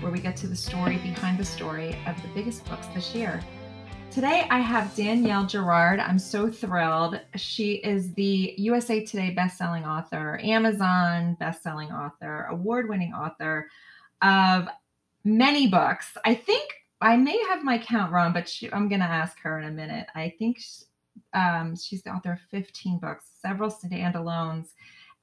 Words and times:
where 0.00 0.10
we 0.10 0.18
get 0.18 0.36
to 0.36 0.46
the 0.46 0.56
story 0.56 0.96
behind 0.98 1.38
the 1.38 1.44
story 1.44 1.96
of 2.06 2.20
the 2.22 2.28
biggest 2.34 2.64
books 2.64 2.86
this 2.94 3.14
year. 3.14 3.40
Today, 4.10 4.46
I 4.50 4.58
have 4.58 4.96
Danielle 4.96 5.46
Girard. 5.46 6.00
I'm 6.00 6.18
so 6.18 6.50
thrilled. 6.50 7.20
She 7.36 7.74
is 7.74 8.12
the 8.14 8.54
USA 8.56 9.04
Today 9.04 9.34
bestselling 9.36 9.86
author, 9.86 10.40
Amazon 10.42 11.36
bestselling 11.40 11.92
author, 11.92 12.46
award 12.50 12.88
winning 12.88 13.12
author 13.12 13.68
of 14.22 14.68
many 15.22 15.68
books. 15.68 16.16
I 16.24 16.34
think 16.34 16.72
I 17.00 17.16
may 17.16 17.38
have 17.48 17.62
my 17.62 17.78
count 17.78 18.10
wrong, 18.10 18.32
but 18.32 18.48
she, 18.48 18.72
I'm 18.72 18.88
going 18.88 19.00
to 19.00 19.06
ask 19.06 19.38
her 19.42 19.60
in 19.60 19.68
a 19.68 19.70
minute. 19.70 20.06
I 20.14 20.34
think 20.38 20.58
she, 20.58 20.84
um, 21.34 21.76
she's 21.76 22.02
the 22.02 22.10
author 22.10 22.32
of 22.32 22.40
15 22.50 22.98
books, 22.98 23.26
several 23.40 23.70
standalones, 23.70 24.70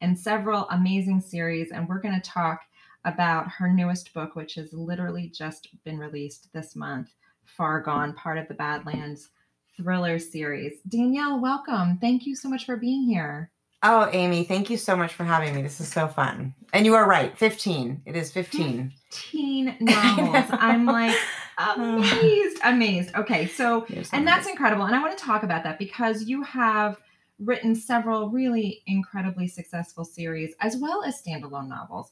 and 0.02 0.18
several 0.18 0.68
amazing 0.70 1.20
series. 1.20 1.72
And 1.72 1.90
we're 1.90 2.00
going 2.00 2.20
to 2.20 2.30
talk 2.30 2.62
about 3.06 3.50
her 3.50 3.72
newest 3.72 4.14
book, 4.14 4.36
which 4.36 4.56
has 4.56 4.74
literally 4.74 5.30
just 5.30 5.70
been 5.84 5.98
released 5.98 6.50
this 6.54 6.76
month 6.76 7.10
Far 7.46 7.82
Gone, 7.82 8.14
part 8.14 8.38
of 8.38 8.48
the 8.48 8.54
Badlands 8.54 9.30
thriller 9.76 10.20
series. 10.20 10.82
Danielle, 10.88 11.40
welcome. 11.40 11.98
Thank 12.00 12.26
you 12.26 12.36
so 12.36 12.50
much 12.50 12.66
for 12.66 12.76
being 12.76 13.04
here. 13.04 13.52
Oh, 13.84 14.10
Amy, 14.12 14.44
thank 14.44 14.70
you 14.70 14.78
so 14.78 14.96
much 14.96 15.14
for 15.14 15.24
having 15.24 15.56
me. 15.56 15.62
This 15.62 15.80
is 15.80 15.88
so 15.88 16.08
fun. 16.08 16.56
And 16.74 16.86
you 16.86 16.96
are 16.96 17.08
right, 17.08 17.38
15. 17.38 18.02
It 18.06 18.16
is 18.16 18.32
15. 18.32 18.92
15 19.12 19.78
novels. 19.82 20.46
I'm 20.52 20.86
like 20.86 21.16
amazed, 21.58 22.60
amazed. 22.64 23.16
Okay, 23.16 23.48
so, 23.48 23.86
and 24.12 24.28
that's 24.28 24.48
incredible. 24.48 24.86
And 24.86 24.96
I 24.96 25.02
want 25.02 25.18
to 25.18 25.24
talk 25.24 25.44
about 25.44 25.64
that 25.64 25.80
because 25.80 26.24
you 26.24 26.44
have 26.44 26.98
written 27.40 27.76
several 27.76 28.30
really 28.30 28.82
incredibly 28.88 29.48
successful 29.48 30.04
series 30.04 30.56
as 30.60 30.78
well 30.78 31.04
as 31.04 31.22
standalone 31.22 31.68
novels. 31.68 32.12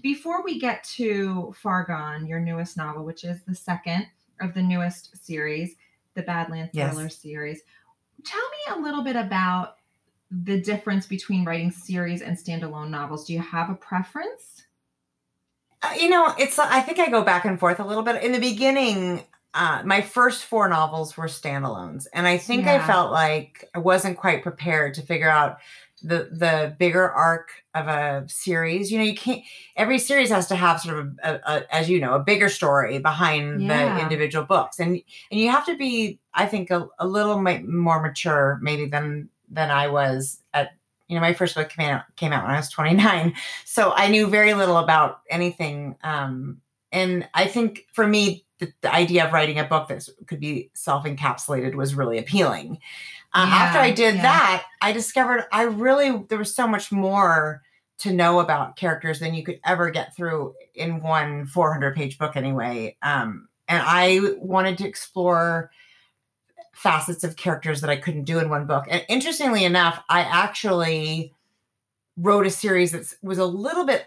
Before 0.00 0.44
we 0.44 0.60
get 0.60 0.84
to 0.96 1.52
Far 1.56 1.84
Gone, 1.84 2.26
your 2.26 2.38
newest 2.38 2.76
novel, 2.76 3.04
which 3.04 3.24
is 3.24 3.42
the 3.42 3.54
second 3.54 4.06
of 4.40 4.54
the 4.54 4.62
newest 4.62 5.24
series, 5.24 5.74
the 6.14 6.22
Badland 6.22 6.72
Thriller 6.72 7.04
yes. 7.04 7.16
series, 7.16 7.62
tell 8.24 8.40
me 8.40 8.76
a 8.76 8.80
little 8.80 9.02
bit 9.02 9.16
about 9.16 9.76
the 10.30 10.60
difference 10.60 11.06
between 11.06 11.44
writing 11.44 11.70
series 11.70 12.22
and 12.22 12.36
standalone 12.36 12.90
novels. 12.90 13.26
Do 13.26 13.32
you 13.32 13.40
have 13.40 13.70
a 13.70 13.74
preference? 13.74 14.64
Uh, 15.82 15.94
you 15.98 16.08
know, 16.08 16.32
it's 16.38 16.58
I 16.58 16.80
think 16.80 16.98
I 17.00 17.10
go 17.10 17.22
back 17.22 17.44
and 17.44 17.58
forth 17.58 17.80
a 17.80 17.84
little 17.84 18.04
bit. 18.04 18.22
In 18.22 18.30
the 18.30 18.38
beginning, 18.38 19.24
uh, 19.52 19.82
my 19.84 20.00
first 20.00 20.44
four 20.44 20.68
novels 20.68 21.16
were 21.16 21.26
standalones, 21.26 22.06
and 22.14 22.26
I 22.26 22.38
think 22.38 22.64
yeah. 22.64 22.76
I 22.76 22.86
felt 22.86 23.10
like 23.10 23.68
I 23.74 23.80
wasn't 23.80 24.16
quite 24.16 24.42
prepared 24.42 24.94
to 24.94 25.02
figure 25.02 25.28
out 25.28 25.58
the 26.02 26.28
the 26.32 26.74
bigger 26.78 27.10
arc 27.10 27.50
of 27.74 27.88
a 27.88 28.24
series. 28.28 28.90
You 28.90 28.98
know, 28.98 29.04
you 29.04 29.14
can't. 29.14 29.42
Every 29.76 29.98
series 29.98 30.30
has 30.30 30.46
to 30.48 30.56
have 30.56 30.80
sort 30.80 30.98
of 30.98 31.18
a, 31.22 31.40
a, 31.44 31.74
as 31.74 31.88
you 31.88 32.00
know, 32.00 32.14
a 32.14 32.18
bigger 32.20 32.48
story 32.48 32.98
behind 32.98 33.62
yeah. 33.62 33.96
the 33.96 34.02
individual 34.02 34.44
books, 34.44 34.78
and 34.78 35.00
and 35.30 35.40
you 35.40 35.50
have 35.50 35.66
to 35.66 35.76
be, 35.76 36.18
I 36.34 36.46
think, 36.46 36.70
a, 36.70 36.88
a 36.98 37.06
little 37.06 37.40
more 37.40 38.02
mature 38.02 38.58
maybe 38.62 38.86
than 38.86 39.28
than 39.48 39.70
I 39.70 39.88
was 39.88 40.40
at. 40.52 40.72
You 41.08 41.16
know, 41.16 41.20
my 41.20 41.34
first 41.34 41.54
book 41.54 41.68
came 41.68 41.90
out 41.90 42.04
came 42.16 42.32
out 42.32 42.44
when 42.44 42.54
I 42.54 42.56
was 42.56 42.70
29, 42.70 43.34
so 43.64 43.92
I 43.92 44.08
knew 44.08 44.26
very 44.28 44.54
little 44.54 44.78
about 44.78 45.20
anything. 45.30 45.96
Um, 46.02 46.60
and 46.90 47.28
I 47.34 47.46
think 47.46 47.86
for 47.92 48.06
me, 48.06 48.44
the, 48.62 48.72
the 48.80 48.94
idea 48.94 49.26
of 49.26 49.32
writing 49.32 49.58
a 49.58 49.64
book 49.64 49.88
that 49.88 50.08
could 50.28 50.38
be 50.38 50.70
self 50.72 51.04
encapsulated 51.04 51.74
was 51.74 51.96
really 51.96 52.16
appealing. 52.18 52.78
Uh, 53.34 53.46
yeah, 53.48 53.54
after 53.56 53.78
I 53.80 53.90
did 53.90 54.16
yeah. 54.16 54.22
that, 54.22 54.64
I 54.80 54.92
discovered 54.92 55.46
I 55.52 55.64
really, 55.64 56.24
there 56.28 56.38
was 56.38 56.54
so 56.54 56.68
much 56.68 56.92
more 56.92 57.60
to 57.98 58.12
know 58.12 58.38
about 58.38 58.76
characters 58.76 59.18
than 59.18 59.34
you 59.34 59.42
could 59.42 59.58
ever 59.64 59.90
get 59.90 60.14
through 60.14 60.54
in 60.76 61.02
one 61.02 61.46
400 61.46 61.96
page 61.96 62.18
book 62.18 62.36
anyway. 62.36 62.96
Um, 63.02 63.48
and 63.66 63.82
I 63.84 64.20
wanted 64.38 64.78
to 64.78 64.88
explore 64.88 65.70
facets 66.72 67.24
of 67.24 67.36
characters 67.36 67.80
that 67.80 67.90
I 67.90 67.96
couldn't 67.96 68.24
do 68.24 68.38
in 68.38 68.48
one 68.48 68.66
book. 68.66 68.84
And 68.88 69.04
interestingly 69.08 69.64
enough, 69.64 70.02
I 70.08 70.20
actually 70.20 71.34
wrote 72.16 72.46
a 72.46 72.50
series 72.50 72.92
that 72.92 73.12
was 73.22 73.38
a 73.38 73.44
little 73.44 73.84
bit 73.84 74.06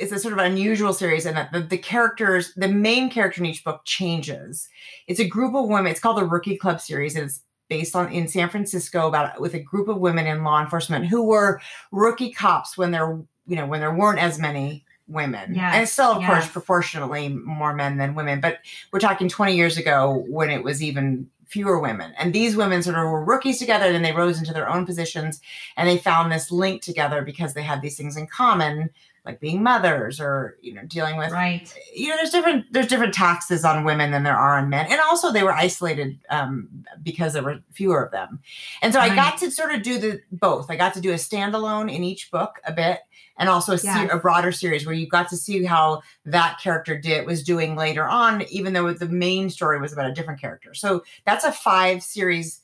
it's 0.00 0.12
a 0.12 0.18
sort 0.18 0.32
of 0.32 0.38
unusual 0.40 0.92
series 0.92 1.26
in 1.26 1.34
that 1.34 1.52
the, 1.52 1.60
the, 1.60 1.78
characters, 1.78 2.54
the 2.54 2.68
main 2.68 3.10
character 3.10 3.40
in 3.40 3.46
each 3.46 3.62
book 3.62 3.82
changes. 3.84 4.68
It's 5.06 5.20
a 5.20 5.28
group 5.28 5.54
of 5.54 5.68
women. 5.68 5.92
It's 5.92 6.00
called 6.00 6.16
the 6.16 6.24
Rookie 6.24 6.56
Club 6.56 6.80
series, 6.80 7.14
and 7.14 7.26
it's 7.26 7.42
based 7.68 7.94
on 7.94 8.12
in 8.12 8.28
San 8.28 8.48
Francisco 8.50 9.08
about 9.08 9.40
with 9.40 9.54
a 9.54 9.60
group 9.60 9.88
of 9.88 9.98
women 9.98 10.26
in 10.26 10.42
law 10.42 10.60
enforcement 10.60 11.06
who 11.06 11.22
were 11.22 11.60
rookie 11.92 12.32
cops 12.32 12.76
when 12.76 12.90
there 12.90 13.18
you 13.46 13.56
know 13.56 13.66
when 13.66 13.80
there 13.80 13.94
weren't 13.94 14.18
as 14.18 14.38
many 14.38 14.84
women 15.06 15.54
yes, 15.54 15.74
and 15.74 15.88
still 15.88 16.12
of 16.12 16.20
yes. 16.20 16.28
course 16.28 16.48
proportionately 16.48 17.28
more 17.28 17.72
men 17.72 17.96
than 17.96 18.14
women 18.14 18.40
but 18.40 18.58
we're 18.92 18.98
talking 19.00 19.28
20 19.28 19.56
years 19.56 19.76
ago 19.76 20.24
when 20.28 20.50
it 20.50 20.62
was 20.62 20.82
even 20.82 21.28
fewer 21.46 21.80
women 21.80 22.12
and 22.18 22.32
these 22.32 22.56
women 22.56 22.82
sort 22.82 22.96
of 22.96 23.04
were 23.04 23.24
rookies 23.24 23.58
together 23.58 23.86
and 23.86 23.94
then 23.94 24.02
they 24.02 24.12
rose 24.12 24.38
into 24.38 24.52
their 24.52 24.68
own 24.68 24.84
positions 24.84 25.40
and 25.76 25.88
they 25.88 25.98
found 25.98 26.30
this 26.30 26.52
link 26.52 26.82
together 26.82 27.22
because 27.22 27.54
they 27.54 27.62
had 27.62 27.82
these 27.82 27.96
things 27.96 28.16
in 28.16 28.26
common 28.26 28.90
like 29.24 29.40
being 29.40 29.62
mothers 29.62 30.20
or 30.20 30.56
you 30.60 30.72
know 30.72 30.82
dealing 30.86 31.16
with 31.16 31.30
right. 31.30 31.74
you 31.94 32.08
know 32.08 32.16
there's 32.16 32.30
different 32.30 32.64
there's 32.72 32.86
different 32.86 33.12
taxes 33.12 33.64
on 33.64 33.84
women 33.84 34.10
than 34.10 34.22
there 34.22 34.36
are 34.36 34.58
on 34.58 34.68
men. 34.68 34.86
And 34.88 35.00
also 35.00 35.32
they 35.32 35.42
were 35.42 35.52
isolated 35.52 36.18
um, 36.30 36.84
because 37.02 37.32
there 37.32 37.42
were 37.42 37.60
fewer 37.72 38.02
of 38.02 38.12
them. 38.12 38.40
And 38.82 38.92
so 38.92 38.98
right. 38.98 39.12
i 39.12 39.14
got 39.14 39.38
to 39.38 39.50
sort 39.50 39.74
of 39.74 39.82
do 39.82 39.98
the 39.98 40.20
both. 40.32 40.70
I 40.70 40.76
got 40.76 40.94
to 40.94 41.00
do 41.00 41.12
a 41.12 41.16
standalone 41.16 41.92
in 41.92 42.04
each 42.04 42.30
book 42.30 42.60
a 42.64 42.72
bit 42.72 43.00
and 43.38 43.48
also 43.48 43.72
a, 43.72 43.78
yes. 43.82 44.10
a 44.12 44.18
broader 44.18 44.52
series 44.52 44.86
where 44.86 44.94
you 44.94 45.06
got 45.06 45.28
to 45.30 45.36
see 45.36 45.64
how 45.64 46.02
that 46.24 46.58
character 46.60 46.98
did 46.98 47.26
was 47.26 47.42
doing 47.42 47.76
later 47.76 48.06
on 48.06 48.42
even 48.50 48.72
though 48.72 48.92
the 48.92 49.06
main 49.06 49.50
story 49.50 49.80
was 49.80 49.92
about 49.92 50.10
a 50.10 50.14
different 50.14 50.40
character. 50.40 50.74
So 50.74 51.04
that's 51.24 51.44
a 51.44 51.52
five 51.52 52.02
series 52.02 52.62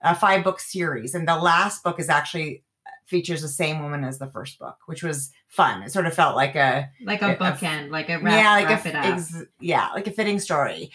a 0.00 0.14
five 0.14 0.44
book 0.44 0.60
series. 0.60 1.14
And 1.14 1.26
the 1.26 1.36
last 1.36 1.82
book 1.82 1.98
is 1.98 2.08
actually 2.08 2.62
features 3.08 3.42
the 3.42 3.48
same 3.48 3.82
woman 3.82 4.04
as 4.04 4.18
the 4.18 4.26
first 4.26 4.58
book, 4.58 4.76
which 4.86 5.02
was 5.02 5.32
fun. 5.48 5.82
It 5.82 5.90
sort 5.90 6.06
of 6.06 6.14
felt 6.14 6.36
like 6.36 6.54
a 6.54 6.90
like 7.02 7.22
a, 7.22 7.32
a 7.32 7.36
bookend, 7.36 7.88
a, 7.88 7.90
like 7.90 8.10
a 8.10 8.18
wrap, 8.18 8.34
yeah, 8.34 8.52
like 8.52 8.84
wrap 8.84 8.86
a, 8.86 8.96
ex, 8.96 9.34
yeah, 9.60 9.88
like 9.94 10.06
a 10.06 10.12
fitting 10.12 10.38
story. 10.38 10.90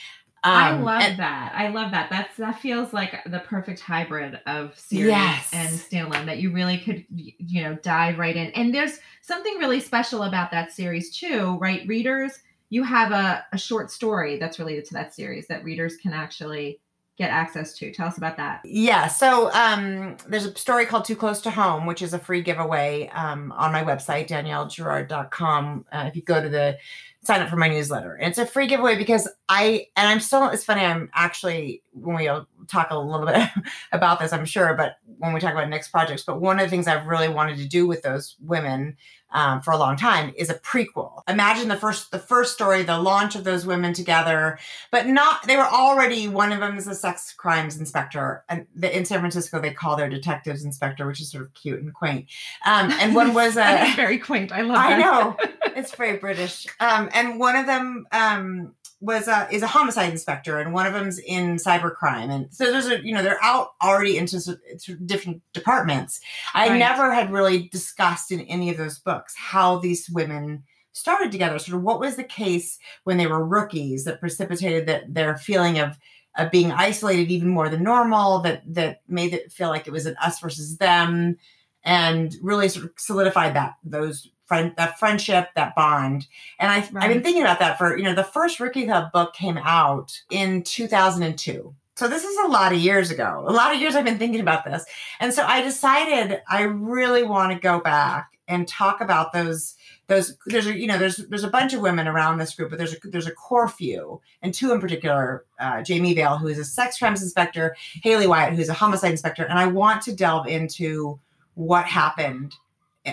Um, 0.46 0.53
I 0.53 0.79
love 0.81 1.01
and, 1.01 1.19
that. 1.19 1.53
I 1.56 1.69
love 1.69 1.91
that. 1.91 2.09
That's 2.09 2.35
that 2.38 2.59
feels 2.59 2.94
like 2.94 3.24
the 3.25 3.40
perfect 3.40 3.79
hybrid 3.79 4.40
of 4.46 4.78
series 4.78 5.07
yes. 5.07 5.50
and 5.53 5.69
standalone 5.69 6.25
that 6.25 6.40
you 6.40 6.51
really 6.51 6.78
could 6.78 7.06
you 7.09 7.63
know 7.63 7.75
dive 7.75 8.19
right 8.19 8.35
in. 8.35 8.51
And 8.51 8.74
there's 8.74 9.00
something 9.22 9.57
really 9.57 9.80
special 9.80 10.24
about 10.24 10.51
that 10.51 10.72
series 10.72 11.16
too, 11.16 11.57
right? 11.59 11.88
Readers, 11.88 12.40
you 12.69 12.84
have 12.84 13.12
a, 13.12 13.45
a 13.53 13.57
short 13.57 13.90
story 13.90 14.38
that's 14.38 14.59
related 14.59 14.85
to 14.85 14.94
that 14.95 15.16
series 15.16 15.47
that 15.47 15.63
readers 15.63 15.95
can 15.95 16.12
actually 16.12 16.80
get 17.18 17.29
access 17.29 17.78
to. 17.78 17.91
Tell 17.91 18.07
us 18.07 18.18
about 18.18 18.38
that. 18.38 18.62
Yeah. 18.66 19.07
So 19.07 19.51
um, 19.53 20.18
there's 20.28 20.46
a 20.46 20.56
story 20.56 20.85
called 20.85 21.06
Too 21.06 21.16
Close 21.16 21.41
to 21.41 21.51
Home, 21.51 21.85
which 21.85 22.01
is 22.01 22.13
a 22.13 22.19
free 22.19 22.41
giveaway 22.41 23.09
um, 23.13 23.51
on 23.51 23.72
my 23.72 23.84
website, 23.84 24.28
daniellegirard.com. 24.28 25.85
Uh, 25.91 26.06
if 26.07 26.16
you 26.16 26.22
go 26.24 26.41
to 26.41 26.50
the 26.50 26.78
sign 27.24 27.41
up 27.41 27.50
for 27.50 27.56
my 27.56 27.69
newsletter. 27.69 28.16
And 28.16 28.29
it's 28.29 28.38
a 28.38 28.46
free 28.46 28.68
giveaway 28.68 28.97
because 28.97 29.29
I, 29.47 29.88
and 29.96 30.07
I'm 30.07 30.19
still, 30.19 30.50
it's 30.50 30.66
funny, 30.66 30.81
I'm 30.81 31.09
actually, 31.13 31.81
when 31.94 32.18
we 32.18 32.28
talk 32.68 32.91
a 32.91 32.97
little 32.97 33.25
bit 33.25 33.50
about 33.91 34.19
this, 34.19 34.34
I'm 34.34 34.46
sure, 34.46 34.74
but 34.75 34.97
when 35.18 35.34
we 35.34 35.40
talk 35.40 35.53
about 35.53 35.69
next 35.69 35.90
projects, 35.90 36.24
but 36.24 36.41
one 36.41 36.59
of 36.59 36.66
the 36.66 36.69
things 36.69 36.88
I've 36.88 37.07
really 37.07 37.29
wanted 37.29 37.57
to 37.57 37.68
do 37.68 37.88
with 37.88 38.01
those 38.01 38.35
women 38.41 38.97
um, 39.34 39.62
for 39.62 39.72
a 39.72 39.78
long 39.78 39.97
time 39.97 40.31
is 40.38 40.50
a 40.50 40.56
prequel. 40.56 41.22
Imagine 41.28 41.68
the 41.68 41.75
first 41.75 42.12
the 42.12 42.19
first 42.19 42.53
story, 42.53 42.84
the 42.84 43.00
launch 43.00 43.35
of 43.35 43.44
those 43.44 43.65
women 43.65 43.94
together, 43.94 44.60
but 44.92 45.07
not 45.07 45.45
they 45.48 45.57
were 45.57 45.68
already 45.68 46.27
one 46.27 46.51
of 46.51 46.60
them 46.60 46.77
is 46.77 46.88
a 46.88 46.95
sex 46.95 47.33
crimes 47.33 47.77
inspector, 47.77 48.44
and 48.48 48.68
the, 48.75 48.95
in 48.95 49.06
San 49.06 49.19
Francisco 49.19 49.60
they 49.60 49.74
call 49.74 49.95
their 49.95 50.10
detectives 50.10 50.63
inspector, 50.63 51.07
which 51.07 51.19
is 51.19 51.31
sort 51.31 51.44
of 51.44 51.54
cute 51.56 51.81
and 51.81 51.94
quaint. 51.94 52.27
Um, 52.65 52.92
and 52.92 53.15
one 53.15 53.33
was 53.33 53.57
a 53.57 53.94
very 53.95 54.19
quaint. 54.19 54.51
I 54.51 54.62
love. 54.62 54.77
I 54.77 54.98
know 54.98 55.36
it's 55.75 55.95
very 55.95 56.18
British. 56.18 56.68
Um, 56.80 57.10
and 57.13 57.39
one 57.39 57.56
of 57.56 57.65
them 57.65 58.06
um, 58.12 58.75
was 59.03 59.27
a, 59.27 59.47
is 59.51 59.61
a 59.61 59.67
homicide 59.67 60.09
inspector, 60.09 60.59
and 60.59 60.73
one 60.73 60.85
of 60.85 60.94
them's 60.94 61.19
in 61.19 61.57
cybercrime, 61.57 62.31
and 62.31 62.47
so 62.53 62.71
there's 62.71 62.88
a 62.88 63.05
you 63.05 63.13
know 63.13 63.21
they're 63.21 63.44
out 63.44 63.73
already 63.83 64.17
into 64.17 64.57
different 65.05 65.41
departments. 65.51 66.21
I 66.53 66.69
right. 66.69 66.79
never 66.79 67.13
had 67.13 67.31
really 67.31 67.67
discussed 67.69 68.31
in 68.31 68.41
any 68.41 68.69
of 68.69 68.77
those 68.77 69.00
books 69.00 69.35
how 69.35 69.79
these 69.79 70.09
women 70.09 70.63
started 70.94 71.31
together. 71.31 71.59
Sort 71.59 71.75
of 71.77 71.83
what 71.83 72.00
was 72.00 72.15
the 72.15 72.23
case 72.23 72.79
when 73.03 73.17
they 73.17 73.27
were 73.27 73.45
rookies 73.45 74.05
that 74.05 74.21
precipitated 74.21 74.88
that 74.88 75.13
their 75.13 75.35
feeling 75.35 75.79
of 75.79 75.97
of 76.38 76.50
being 76.50 76.71
isolated 76.71 77.29
even 77.29 77.50
more 77.50 77.67
than 77.67 77.83
normal 77.83 78.39
that 78.39 78.63
that 78.65 79.01
made 79.07 79.33
it 79.33 79.51
feel 79.51 79.69
like 79.69 79.85
it 79.85 79.94
was 79.94 80.05
an 80.05 80.15
us 80.21 80.39
versus 80.39 80.77
them 80.77 81.38
and 81.83 82.35
really 82.41 82.69
sort 82.69 82.85
of 82.85 82.91
solidified 82.97 83.56
that 83.56 83.75
those 83.83 84.30
friend 84.45 84.74
that 84.77 85.00
friendship, 85.00 85.50
that 85.56 85.75
bond. 85.75 86.27
And 86.59 86.71
I, 86.71 86.80
right. 86.91 87.03
I've 87.03 87.13
been 87.13 87.24
thinking 87.24 87.41
about 87.41 87.59
that 87.59 87.77
for, 87.77 87.97
you 87.97 88.03
know, 88.03 88.13
the 88.13 88.24
first 88.24 88.59
Rookie 88.59 88.85
Club 88.85 89.12
book 89.12 89.33
came 89.33 89.57
out 89.57 90.21
in 90.30 90.63
2002. 90.63 91.74
So 91.95 92.07
this 92.07 92.24
is 92.24 92.38
a 92.45 92.47
lot 92.47 92.74
of 92.74 92.80
years 92.80 93.12
ago. 93.12 93.45
A 93.47 93.51
lot 93.51 93.74
of 93.74 93.80
years 93.80 93.95
I've 93.95 94.06
been 94.06 94.18
thinking 94.18 94.41
about 94.41 94.65
this. 94.65 94.83
And 95.19 95.33
so 95.33 95.45
I 95.45 95.62
decided 95.62 96.41
I 96.50 96.63
really 96.63 97.24
want 97.24 97.53
to 97.53 97.59
go 97.59 97.80
back 97.80 98.29
and 98.47 98.68
talk 98.68 99.00
about 99.00 99.31
those 99.31 99.75
those 100.07 100.38
there's 100.47 100.68
a 100.68 100.77
you 100.77 100.86
know 100.86 100.97
there's 100.97 101.18
there's 101.18 101.45
a 101.45 101.50
bunch 101.50 101.74
of 101.74 101.79
women 101.79 102.07
around 102.07 102.38
this 102.38 102.53
group, 102.56 102.69
but 102.69 102.77
there's 102.77 102.94
a 102.94 102.97
there's 103.06 103.27
a 103.27 103.31
core 103.31 103.69
few, 103.69 104.19
and 104.41 104.53
two 104.53 104.74
in 104.74 104.81
particular, 104.81 105.45
uh, 105.59 105.81
Jamie 105.81 106.13
Vale, 106.13 106.38
who 106.38 106.47
is 106.47 106.59
a 106.59 106.65
sex 106.65 106.97
crimes 106.97 107.24
inspector, 107.24 107.75
Haley 108.03 108.27
Wyatt, 108.27 108.53
who's 108.53 108.68
a 108.68 108.74
homicide 108.74 109.12
inspector, 109.12 109.44
and 109.44 109.57
I 109.57 109.68
want 109.68 110.01
to 110.03 110.13
delve 110.13 110.47
into 110.47 111.19
what 111.55 111.85
happened 111.85 112.55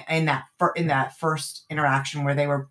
in 0.09 0.27
that 0.27 0.45
in 0.77 0.87
that 0.87 1.17
first 1.19 1.65
interaction 1.69 2.25
where 2.25 2.35
they 2.35 2.47
were 2.47 2.69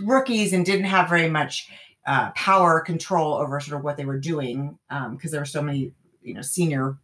rookies 0.00 0.52
and 0.52 0.64
didn't 0.64 0.86
have 0.86 1.08
very 1.08 1.28
much 1.28 1.68
uh, 2.06 2.30
power 2.30 2.80
control 2.80 3.34
over 3.34 3.60
sort 3.60 3.78
of 3.78 3.84
what 3.84 3.96
they 3.96 4.04
were 4.04 4.18
doing 4.18 4.78
because 4.88 5.06
um, 5.06 5.18
there 5.30 5.40
were 5.40 5.46
so 5.46 5.62
many 5.62 5.92
you 6.22 6.34
know 6.34 6.42
senior 6.42 6.96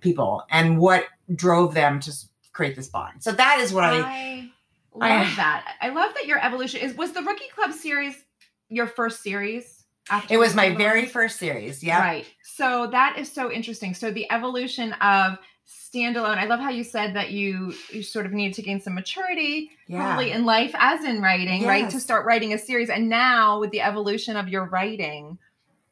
people 0.00 0.42
and 0.50 0.78
what 0.78 1.04
drove 1.34 1.74
them 1.74 2.00
to 2.00 2.12
create 2.52 2.76
this 2.76 2.88
bond. 2.88 3.22
So 3.22 3.32
that 3.32 3.60
is 3.60 3.72
what 3.72 3.84
I, 3.84 3.98
I 3.98 4.50
love 4.94 5.26
I, 5.26 5.34
that. 5.36 5.76
I 5.80 5.88
love 5.90 6.12
that 6.14 6.26
your 6.26 6.44
evolution 6.44 6.80
is 6.80 6.94
was 6.94 7.12
the 7.12 7.22
Rookie 7.22 7.48
Club 7.54 7.72
series 7.72 8.24
your 8.68 8.86
first 8.86 9.22
series? 9.22 9.84
it 10.30 10.38
was 10.38 10.54
my 10.54 10.74
very 10.74 11.06
first 11.06 11.38
series. 11.38 11.82
Yeah. 11.84 12.00
Right. 12.00 12.26
So 12.42 12.88
that 12.90 13.18
is 13.18 13.30
so 13.30 13.52
interesting. 13.52 13.94
So 13.94 14.10
the 14.10 14.30
evolution 14.32 14.92
of 14.94 15.38
standalone. 15.68 16.38
I 16.38 16.46
love 16.46 16.60
how 16.60 16.70
you 16.70 16.84
said 16.84 17.14
that 17.14 17.30
you 17.30 17.74
you 17.90 18.02
sort 18.02 18.26
of 18.26 18.32
needed 18.32 18.54
to 18.54 18.62
gain 18.62 18.80
some 18.80 18.94
maturity, 18.94 19.70
yeah. 19.86 19.98
probably 19.98 20.30
in 20.32 20.44
life 20.44 20.74
as 20.78 21.04
in 21.04 21.20
writing, 21.20 21.60
yes. 21.60 21.68
right? 21.68 21.90
To 21.90 22.00
start 22.00 22.26
writing 22.26 22.52
a 22.52 22.58
series. 22.58 22.88
And 22.88 23.08
now 23.08 23.60
with 23.60 23.70
the 23.70 23.82
evolution 23.82 24.36
of 24.36 24.48
your 24.48 24.64
writing, 24.64 25.38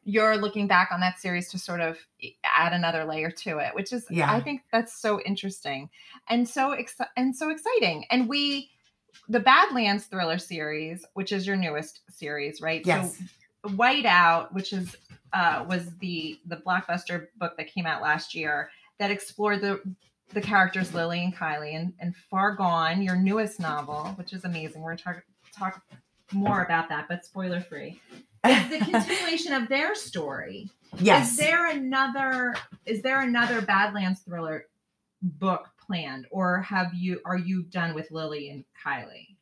you're 0.03 0.37
looking 0.37 0.67
back 0.67 0.89
on 0.91 0.99
that 1.01 1.19
series 1.19 1.49
to 1.51 1.59
sort 1.59 1.81
of 1.81 1.97
add 2.43 2.73
another 2.73 3.05
layer 3.05 3.29
to 3.29 3.59
it, 3.59 3.75
which 3.75 3.93
is 3.93 4.05
yeah. 4.09 4.31
I 4.31 4.39
think 4.39 4.63
that's 4.71 4.99
so 4.99 5.21
interesting 5.21 5.89
and 6.27 6.47
so 6.47 6.71
ex- 6.71 6.95
and 7.15 7.35
so 7.35 7.49
exciting. 7.49 8.05
And 8.09 8.27
we 8.27 8.71
the 9.29 9.39
Badlands 9.39 10.05
thriller 10.05 10.39
series, 10.39 11.05
which 11.13 11.31
is 11.31 11.45
your 11.45 11.55
newest 11.55 12.01
series, 12.09 12.61
right? 12.61 12.81
Yes. 12.85 13.17
So 13.17 13.69
Whiteout, 13.69 14.53
which 14.53 14.73
is 14.73 14.95
uh, 15.33 15.65
was 15.67 15.95
the 15.97 16.39
the 16.45 16.57
blockbuster 16.57 17.27
book 17.37 17.57
that 17.57 17.67
came 17.67 17.85
out 17.85 18.01
last 18.01 18.33
year 18.33 18.69
that 18.99 19.11
explored 19.11 19.61
the 19.61 19.81
the 20.33 20.41
characters 20.41 20.93
Lily 20.93 21.23
and 21.23 21.35
Kylie 21.35 21.75
and, 21.75 21.93
and 21.99 22.13
Far 22.29 22.53
Gone, 22.55 23.01
your 23.01 23.15
newest 23.15 23.59
novel, 23.59 24.13
which 24.15 24.33
is 24.33 24.43
amazing. 24.43 24.81
We're 24.81 24.89
going 24.89 24.97
to 24.97 25.03
talk, 25.03 25.23
talk 25.57 25.81
more 26.33 26.63
about 26.63 26.89
that, 26.89 27.07
but 27.07 27.25
spoiler 27.25 27.61
free. 27.61 28.01
Is 28.45 28.69
the 28.69 28.79
continuation 28.91 29.53
of 29.53 29.69
their 29.69 29.95
story. 29.95 30.69
Yes. 30.99 31.31
Is 31.31 31.37
there 31.37 31.69
another 31.69 32.55
is 32.85 33.01
there 33.01 33.21
another 33.21 33.61
Badlands 33.61 34.21
thriller 34.21 34.67
book 35.21 35.69
planned 35.85 36.27
or 36.29 36.61
have 36.61 36.93
you 36.93 37.19
are 37.25 37.37
you 37.37 37.63
done 37.63 37.93
with 37.93 38.11
Lily 38.11 38.49
and 38.49 38.63
Kylie? 38.85 39.35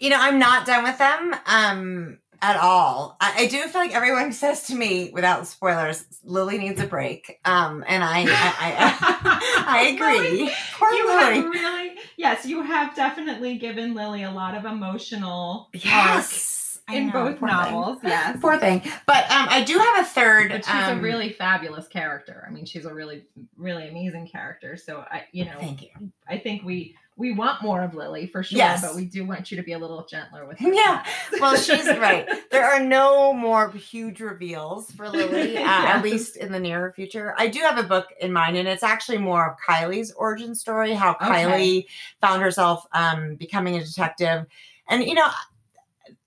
You 0.00 0.10
know, 0.10 0.18
I'm 0.18 0.38
not 0.38 0.66
done 0.66 0.82
with 0.82 0.98
them. 0.98 1.36
Um 1.46 2.18
at 2.42 2.56
all. 2.56 3.16
I, 3.20 3.44
I, 3.44 3.46
do 3.46 3.62
feel 3.68 3.80
like 3.80 3.94
everyone 3.94 4.32
says 4.32 4.66
to 4.66 4.74
me, 4.74 5.10
without 5.12 5.46
spoilers, 5.46 6.04
Lily 6.24 6.58
needs 6.58 6.80
a 6.80 6.86
break. 6.86 7.38
Um, 7.44 7.84
and 7.86 8.02
I, 8.02 8.22
I, 8.22 8.26
I, 8.28 9.64
I 9.68 9.82
agree. 9.88 10.52
Poor 10.74 10.92
you 10.92 11.06
Lily. 11.06 11.36
have 11.36 11.44
really, 11.44 11.94
yes, 12.16 12.44
you 12.44 12.62
have 12.62 12.96
definitely 12.96 13.58
given 13.58 13.94
Lily 13.94 14.24
a 14.24 14.30
lot 14.32 14.56
of 14.56 14.64
emotional 14.64 15.70
yes. 15.72 16.80
in 16.92 17.06
know, 17.06 17.12
both 17.12 17.40
novels. 17.40 18.00
Thing. 18.00 18.10
Yes, 18.10 18.36
poor 18.40 18.58
thing. 18.58 18.82
But 19.06 19.30
um, 19.30 19.46
I 19.48 19.62
do 19.62 19.78
have 19.78 20.00
a 20.00 20.08
third. 20.08 20.50
But 20.50 20.64
she's 20.64 20.74
um, 20.74 20.98
a 20.98 21.00
really 21.00 21.30
fabulous 21.30 21.86
character. 21.86 22.44
I 22.46 22.50
mean, 22.50 22.64
she's 22.64 22.86
a 22.86 22.92
really, 22.92 23.22
really 23.56 23.88
amazing 23.88 24.26
character. 24.26 24.76
So 24.76 25.04
I, 25.08 25.26
you 25.30 25.44
know, 25.44 25.56
thank 25.60 25.82
you. 25.82 25.90
I 26.28 26.38
think 26.38 26.64
we 26.64 26.96
we 27.16 27.32
want 27.32 27.62
more 27.62 27.82
of 27.82 27.94
Lily 27.94 28.26
for 28.26 28.42
sure, 28.42 28.56
yes. 28.56 28.80
but 28.80 28.94
we 28.94 29.04
do 29.04 29.24
want 29.24 29.50
you 29.50 29.56
to 29.56 29.62
be 29.62 29.72
a 29.72 29.78
little 29.78 30.04
gentler 30.06 30.46
with 30.46 30.58
her. 30.60 30.72
Yeah. 30.72 31.04
Well, 31.40 31.56
she's 31.56 31.86
right. 31.98 32.28
There 32.50 32.64
are 32.64 32.80
no 32.80 33.32
more 33.32 33.70
huge 33.70 34.20
reveals 34.20 34.90
for 34.92 35.08
Lily, 35.08 35.56
uh, 35.56 35.60
yes. 35.60 35.88
at 35.96 36.02
least 36.02 36.36
in 36.36 36.52
the 36.52 36.60
near 36.60 36.92
future. 36.94 37.34
I 37.36 37.48
do 37.48 37.60
have 37.60 37.78
a 37.78 37.82
book 37.82 38.08
in 38.20 38.32
mind, 38.32 38.56
and 38.56 38.66
it's 38.66 38.82
actually 38.82 39.18
more 39.18 39.50
of 39.50 39.56
Kylie's 39.66 40.12
origin 40.12 40.54
story, 40.54 40.94
how 40.94 41.12
okay. 41.12 41.26
Kylie 41.26 41.86
found 42.20 42.42
herself 42.42 42.86
um, 42.92 43.34
becoming 43.34 43.76
a 43.76 43.84
detective. 43.84 44.46
And, 44.88 45.04
you 45.04 45.14
know, 45.14 45.28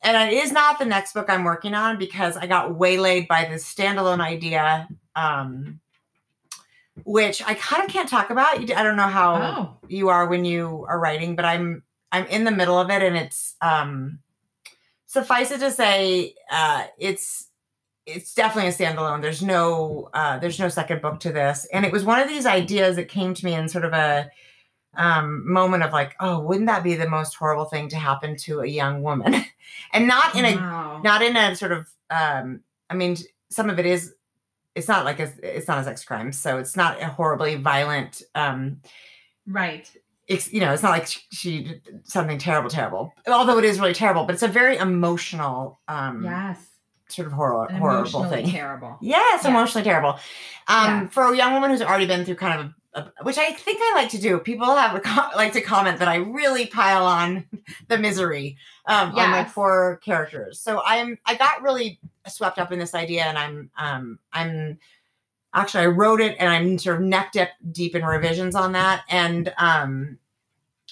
and 0.02 0.32
it 0.32 0.36
is 0.36 0.52
not 0.52 0.78
the 0.78 0.86
next 0.86 1.14
book 1.14 1.30
I'm 1.30 1.44
working 1.44 1.74
on 1.74 1.98
because 1.98 2.38
I 2.38 2.46
got 2.46 2.76
waylaid 2.76 3.28
by 3.28 3.46
this 3.46 3.72
standalone 3.72 4.22
idea. 4.22 4.88
Um, 5.16 5.80
which 7.04 7.42
I 7.44 7.56
kind 7.56 7.84
of 7.84 7.90
can't 7.90 8.10
talk 8.10 8.30
about. 8.30 8.58
I 8.58 8.84
don't 8.84 8.96
know 8.96 9.04
how 9.04 9.36
oh. 9.36 9.88
you 9.88 10.10
are 10.10 10.28
when 10.28 10.46
you 10.46 10.86
are 10.88 11.00
writing, 11.00 11.36
but 11.36 11.46
I'm 11.46 11.84
I'm 12.12 12.26
in 12.28 12.46
the 12.46 12.52
middle 12.52 12.80
of 12.80 12.90
it, 12.90 13.04
and 13.04 13.18
it's 13.18 13.56
um, 13.62 14.20
suffice 15.06 15.52
it 15.52 15.60
to 15.60 15.72
say, 15.72 16.36
uh, 16.52 16.86
it's 16.98 17.48
it's 18.06 18.34
definitely 18.34 18.70
a 18.70 18.74
standalone. 18.74 19.22
There's 19.22 19.42
no 19.42 20.10
uh, 20.14 20.40
there's 20.40 20.60
no 20.60 20.70
second 20.70 21.02
book 21.02 21.20
to 21.22 21.32
this, 21.32 21.68
and 21.74 21.86
it 21.86 21.92
was 21.92 22.04
one 22.04 22.20
of 22.20 22.28
these 22.28 22.46
ideas 22.46 22.96
that 22.96 23.10
came 23.10 23.34
to 23.34 23.46
me 23.46 23.54
in 23.54 23.68
sort 23.68 23.86
of 23.86 23.94
a 23.94 24.30
um, 24.96 25.52
moment 25.52 25.84
of 25.84 25.92
like, 25.92 26.16
oh, 26.20 26.40
wouldn't 26.40 26.68
that 26.68 26.84
be 26.84 26.96
the 26.96 27.10
most 27.10 27.36
horrible 27.36 27.66
thing 27.66 27.90
to 27.90 27.98
happen 27.98 28.38
to 28.38 28.62
a 28.62 28.68
young 28.68 29.02
woman? 29.02 29.36
and 29.94 30.08
not 30.08 30.36
in 30.36 30.46
a 30.46 30.56
wow. 30.56 31.02
not 31.04 31.22
in 31.22 31.36
a 31.36 31.56
sort 31.56 31.72
of 31.72 31.90
um, 32.10 32.62
I 32.90 32.96
mean, 32.96 33.18
some 33.50 33.70
of 33.70 33.80
it 33.80 33.86
is 33.86 34.14
it's 34.76 34.88
not 34.88 35.06
like 35.06 35.20
a, 35.20 35.32
it's 35.42 35.68
not 35.68 35.80
a 35.80 35.84
sex 35.84 36.04
crime, 36.04 36.32
so 36.32 36.58
it's 36.58 36.76
not 36.76 37.02
a 37.02 37.08
horribly 37.08 37.56
violent. 37.56 38.22
Um, 38.36 38.82
right. 39.48 39.90
It's 40.28 40.52
you 40.52 40.60
know 40.60 40.74
it's 40.74 40.84
not 40.84 40.90
like 40.90 41.08
she, 41.08 41.22
she 41.32 41.64
did 41.64 42.02
something 42.04 42.38
terrible, 42.38 42.70
terrible. 42.70 43.14
Although 43.28 43.58
it 43.58 43.66
is 43.66 43.80
really 43.80 43.94
terrible, 43.94 44.26
but 44.26 44.34
it's 44.34 44.44
a 44.44 44.48
very 44.48 44.78
emotional. 44.78 45.80
Um, 45.88 46.24
yes. 46.24 46.60
Sort 47.08 47.28
of 47.28 47.34
horror, 47.34 47.72
horrible 47.72 48.24
thing. 48.26 48.50
Terrible. 48.50 48.98
Yes, 49.02 49.24
yes, 49.44 49.46
emotionally 49.46 49.84
terrible. 49.84 50.20
Um, 50.68 51.04
yes. 51.04 51.14
For 51.14 51.32
a 51.32 51.38
young 51.38 51.54
woman 51.54 51.70
who's 51.70 51.84
already 51.84 52.08
been 52.08 52.26
through 52.26 52.36
kind 52.36 52.60
of 52.60 52.66
a 52.66 52.76
which 53.24 53.38
I 53.38 53.52
think 53.52 53.80
I 53.82 53.94
like 53.96 54.10
to 54.10 54.18
do. 54.20 54.40
People 54.40 54.74
have 54.74 54.96
a, 54.96 55.36
like 55.36 55.54
to 55.54 55.62
comment 55.62 56.00
that 56.00 56.08
I 56.08 56.16
really 56.16 56.66
pile 56.66 57.06
on 57.06 57.46
the 57.88 57.98
misery 57.98 58.58
um, 58.86 59.14
yes. 59.16 59.26
on 59.26 59.32
my 59.32 59.44
poor 59.44 60.00
characters. 60.04 60.60
So 60.60 60.82
I'm 60.86 61.18
I 61.26 61.36
got 61.36 61.62
really 61.62 62.00
swept 62.28 62.58
up 62.58 62.72
in 62.72 62.80
this 62.80 62.96
idea, 62.96 63.24
and 63.24 63.38
I'm 63.38 63.70
um, 63.78 64.20
I'm 64.32 64.80
actually 65.54 65.84
I 65.84 65.88
wrote 65.88 66.22
it, 66.22 66.38
and 66.40 66.50
I'm 66.50 66.78
sort 66.78 66.98
of 66.98 67.02
neck 67.02 67.34
deep 67.34 67.50
deep 67.72 67.96
in 67.96 68.04
revisions 68.04 68.56
on 68.56 68.72
that, 68.74 69.04
and 69.10 69.54
um, 69.58 70.18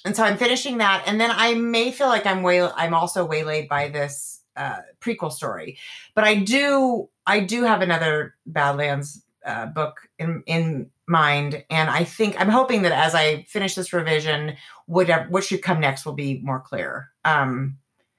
and 0.03 0.15
so 0.15 0.23
I'm 0.23 0.37
finishing 0.37 0.79
that, 0.79 1.03
and 1.07 1.19
then 1.21 1.31
I 1.31 1.53
may 1.53 1.91
feel 1.91 2.07
like 2.07 2.25
I'm 2.25 2.43
way 2.43 2.61
I'm 2.61 2.93
also 2.93 3.25
waylaid 3.25 3.69
by 3.69 3.87
this 3.87 4.41
uh, 4.57 4.81
prequel 4.99 5.31
story, 5.31 5.77
but 6.15 6.25
I 6.25 6.35
do 6.35 7.09
I 7.25 7.39
do 7.39 7.63
have 7.63 7.81
another 7.81 8.35
Badlands 8.45 9.23
uh, 9.45 9.67
book 9.67 10.07
in 10.19 10.43
in 10.45 10.89
mind. 11.07 11.63
And 11.69 11.89
I 11.89 12.03
think 12.03 12.39
I'm 12.39 12.49
hoping 12.49 12.83
that 12.83 12.91
as 12.91 13.15
I 13.15 13.43
finish 13.43 13.75
this 13.75 13.93
revision, 13.93 14.55
whatever 14.85 15.29
what 15.29 15.43
should 15.43 15.61
come 15.61 15.79
next 15.79 16.05
will 16.05 16.13
be 16.13 16.39
more 16.43 16.59
clear. 16.59 17.09
Um, 17.25 17.77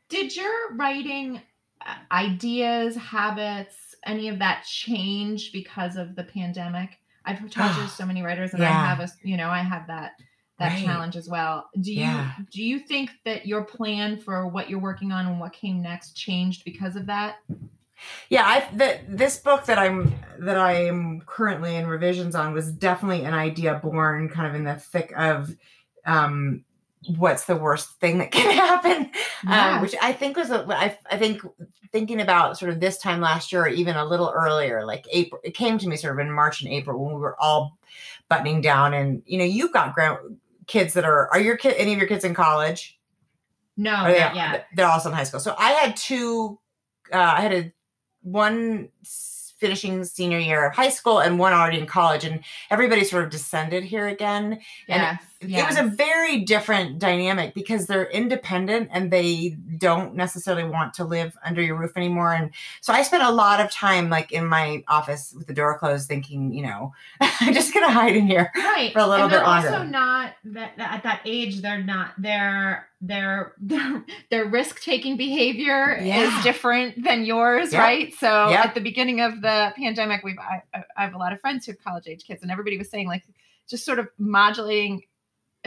Did 0.09 0.37
your 0.37 0.75
writing 0.75 1.40
uh, 1.85 1.95
ideas, 2.12 2.97
habits, 2.97 3.95
any 4.07 4.28
of 4.28 4.38
that 4.38 4.64
change 4.64 5.52
because 5.52 5.97
of 5.97 6.14
the 6.14 6.25
pandemic? 6.25 6.99
I've 7.25 7.38
talked 7.50 7.78
to 7.78 7.88
so 7.88 8.04
many 8.04 8.23
writers, 8.23 8.52
and 8.52 8.61
yeah. 8.61 8.71
I 8.71 8.87
have 8.87 9.00
a 9.00 9.09
you 9.23 9.37
know 9.37 9.49
I 9.49 9.61
have 9.61 9.87
that 9.87 10.12
that 10.59 10.73
right. 10.73 10.85
challenge 10.85 11.16
as 11.16 11.28
well. 11.28 11.69
Do 11.81 11.93
you 11.93 12.00
yeah. 12.00 12.33
do 12.50 12.62
you 12.62 12.78
think 12.78 13.11
that 13.25 13.47
your 13.47 13.64
plan 13.64 14.19
for 14.19 14.47
what 14.47 14.69
you're 14.69 14.81
working 14.81 15.11
on 15.11 15.26
and 15.26 15.40
what 15.40 15.52
came 15.52 15.83
next 15.83 16.16
changed 16.16 16.64
because 16.64 16.97
of 16.97 17.07
that? 17.07 17.37
Yeah, 18.29 18.45
I 18.45 18.69
the, 18.75 19.01
this 19.09 19.39
book 19.39 19.67
that 19.67 19.79
I'm 19.79 20.15
that 20.41 20.57
I 20.57 20.87
am 20.87 21.23
currently 21.27 21.77
in 21.77 21.87
revisions 21.87 22.35
on 22.35 22.53
was 22.53 22.73
definitely 22.73 23.25
an 23.25 23.35
idea 23.35 23.81
born 23.83 24.29
kind 24.29 24.49
of 24.49 24.55
in 24.55 24.65
the 24.65 24.75
thick 24.75 25.13
of 25.17 25.55
um 26.07 26.65
what's 27.17 27.45
the 27.45 27.57
worst 27.57 28.01
thing 28.01 28.19
that 28.19 28.31
can 28.33 28.51
happen. 28.51 29.11
Um, 29.47 29.83
which 29.83 29.95
i 30.01 30.13
think 30.13 30.39
was 30.39 30.51
a, 30.51 30.65
I, 30.71 30.97
I 31.11 31.19
think 31.19 31.43
thinking 31.93 32.21
about 32.23 32.59
sort 32.59 32.73
of 32.73 32.81
this 32.81 32.97
time 32.97 33.21
last 33.21 33.53
year 33.53 33.65
or 33.65 33.69
even 33.69 33.95
a 33.95 34.05
little 34.05 34.33
earlier 34.35 34.87
like 34.87 35.07
april 35.13 35.39
it 35.45 35.55
came 35.55 35.77
to 35.77 35.87
me 35.87 35.97
sort 35.97 36.15
of 36.15 36.19
in 36.19 36.33
march 36.33 36.63
and 36.63 36.73
april 36.73 37.05
when 37.05 37.15
we 37.15 37.21
were 37.21 37.37
all 37.39 37.77
buttoning 38.29 38.61
down 38.61 38.95
and 38.95 39.23
you 39.27 39.39
know 39.39 39.45
you've 39.45 39.73
got 39.73 39.95
grand, 39.95 40.19
kids 40.67 40.95
that 40.95 41.05
are 41.05 41.29
are 41.31 41.41
your 41.41 41.57
kid 41.57 41.75
any 41.77 41.93
of 41.93 41.99
your 41.99 42.09
kids 42.09 42.25
in 42.25 42.35
college? 42.35 42.99
No 43.77 44.05
they, 44.05 44.19
yeah 44.19 44.63
they're 44.75 44.89
also 44.89 45.11
in 45.11 45.15
high 45.15 45.25
school. 45.25 45.41
So 45.41 45.55
i 45.59 45.73
had 45.73 45.97
two 45.97 46.59
uh, 47.13 47.35
i 47.37 47.41
had 47.41 47.53
a 47.53 47.73
one 48.25 48.88
finishing 49.59 50.04
senior 50.04 50.38
year 50.38 50.66
of 50.66 50.75
high 50.75 50.88
school 50.88 51.21
and 51.21 51.38
one 51.38 51.52
already 51.52 51.78
in 51.78 51.87
college 51.87 52.25
and 52.25 52.40
everybody 52.71 53.04
sort 53.04 53.25
of 53.25 53.31
descended 53.31 53.85
here 53.85 54.09
again 54.09 54.61
yes. 54.88 55.09
and 55.09 55.19
it 55.49 55.67
was 55.67 55.77
a 55.79 55.85
very 55.85 56.41
different 56.41 56.99
dynamic 56.99 57.55
because 57.55 57.87
they're 57.87 58.11
independent 58.11 58.89
and 58.93 59.11
they 59.11 59.57
don't 59.79 60.15
necessarily 60.15 60.65
want 60.65 60.95
to 60.95 61.05
live 61.05 61.37
under 61.45 61.61
your 61.63 61.77
roof 61.77 61.93
anymore. 61.97 62.33
And 62.33 62.51
so 62.81 62.93
I 62.93 63.03
spent 63.03 63.23
a 63.23 63.31
lot 63.31 63.61
of 63.61 63.71
time 63.71 64.11
like 64.11 64.33
in 64.33 64.47
my 64.47 64.83
office 64.89 65.33
with 65.37 65.47
the 65.47 65.55
door 65.55 65.79
closed, 65.79 66.09
thinking, 66.09 66.53
you 66.53 66.63
know, 66.63 66.93
I'm 67.21 67.55
just 67.55 67.73
gonna 67.75 67.91
hide 67.91 68.17
in 68.17 68.27
here 68.27 68.51
right 68.55 68.93
for 68.93 69.01
a 69.01 69.07
little 69.07 69.25
and 69.25 69.31
bit 69.31 69.37
they're 69.39 69.47
longer. 69.47 69.69
also 69.71 69.83
not 69.85 70.33
that, 70.45 70.73
at 70.79 71.03
that 71.03 71.21
age 71.25 71.61
they're 71.63 71.83
not 71.83 72.13
their 72.19 72.89
their 73.01 73.53
their, 73.61 74.05
their 74.31 74.45
risk 74.47 74.81
taking 74.83 75.17
behavior 75.17 75.99
Yeah. 76.03 76.21
is 76.39 76.45
different 76.45 77.05
than 77.05 77.25
yours 77.25 77.73
Yep. 77.73 77.81
right 77.83 78.15
so 78.15 78.49
Yep. 78.49 78.65
at 78.67 78.75
the 78.75 78.81
beginning 78.81 79.21
of 79.21 79.43
the 79.43 79.73
pandemic 79.77 80.23
we've 80.25 80.39
I, 80.39 80.63
I- 80.75 81.05
have 81.05 81.15
a 81.15 81.19
lot 81.19 81.33
of 81.35 81.41
friends 81.41 81.67
who 81.67 81.73
have 81.73 81.83
college 81.85 82.05
age 82.07 82.25
kids 82.25 82.43
and 82.43 82.51
everybody 82.51 82.79
was 82.79 82.91
saying 82.91 83.07
like 83.09 83.23
just 83.69 83.85
sort 83.85 83.99
of 83.99 84.09
modulating 84.19 85.03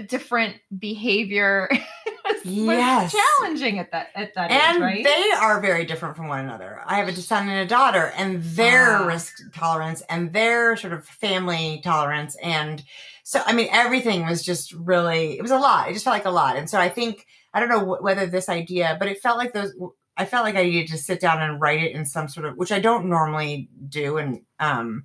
different 0.04 0.56
behavior 0.77 1.68
was, 2.25 2.36
was 2.46 2.46
Yes. 2.46 3.16
challenging 3.39 3.80
at 3.80 3.92
that 3.92 4.10
at 4.16 4.34
that 4.36 4.51
and 4.51 4.77
age 4.77 4.82
right 4.82 5.04
they 5.04 5.32
are 5.32 5.60
very 5.60 5.86
different 5.86 6.16
from 6.16 6.27
one 6.27 6.39
another. 6.39 6.82
I 6.86 6.96
have 6.98 7.08
a 7.08 7.13
son 7.13 7.50
and 7.50 7.60
a 7.60 7.66
daughter, 7.66 8.12
and 8.18 8.44
their 8.44 8.98
Ah. 8.98 9.06
risk 9.06 9.34
tolerance 9.54 10.01
and 10.10 10.34
their 10.34 10.75
sort 10.77 10.94
of 10.94 11.06
family 11.06 11.82
tolerance, 11.84 12.36
and 12.44 12.84
so 13.24 13.42
I 13.46 13.54
mean, 13.54 13.68
everything 13.72 14.25
was 14.25 14.44
just 14.44 14.72
really. 14.74 15.38
It 15.38 15.42
was 15.42 15.51
a 15.51 15.58
lot. 15.60 15.89
It 15.89 15.94
just 15.94 16.06
felt 16.06 16.13
like 16.16 16.25
a 16.25 16.30
lot, 16.32 16.56
and 16.58 16.70
so 16.70 16.80
I 16.80 16.89
think 16.89 17.25
I 17.54 17.60
don't 17.60 17.70
know 17.70 17.80
wh- 17.96 18.01
whether 18.04 18.25
this 18.25 18.50
idea, 18.50 18.96
but 19.00 19.08
it 19.10 19.20
felt 19.22 19.38
like 19.38 19.54
those. 19.54 19.74
I 20.16 20.25
felt 20.25 20.46
like 20.46 20.56
I 20.56 20.63
needed 20.63 20.88
to 20.92 20.98
sit 20.98 21.20
down 21.20 21.42
and 21.42 21.60
write 21.62 21.84
it 21.84 21.92
in 21.92 22.04
some 22.06 22.27
sort 22.27 22.46
of, 22.48 22.56
which 22.58 22.72
I 22.72 22.80
don't 22.80 23.06
normally 23.10 23.70
do, 23.89 24.18
and 24.18 24.42
um. 24.60 25.04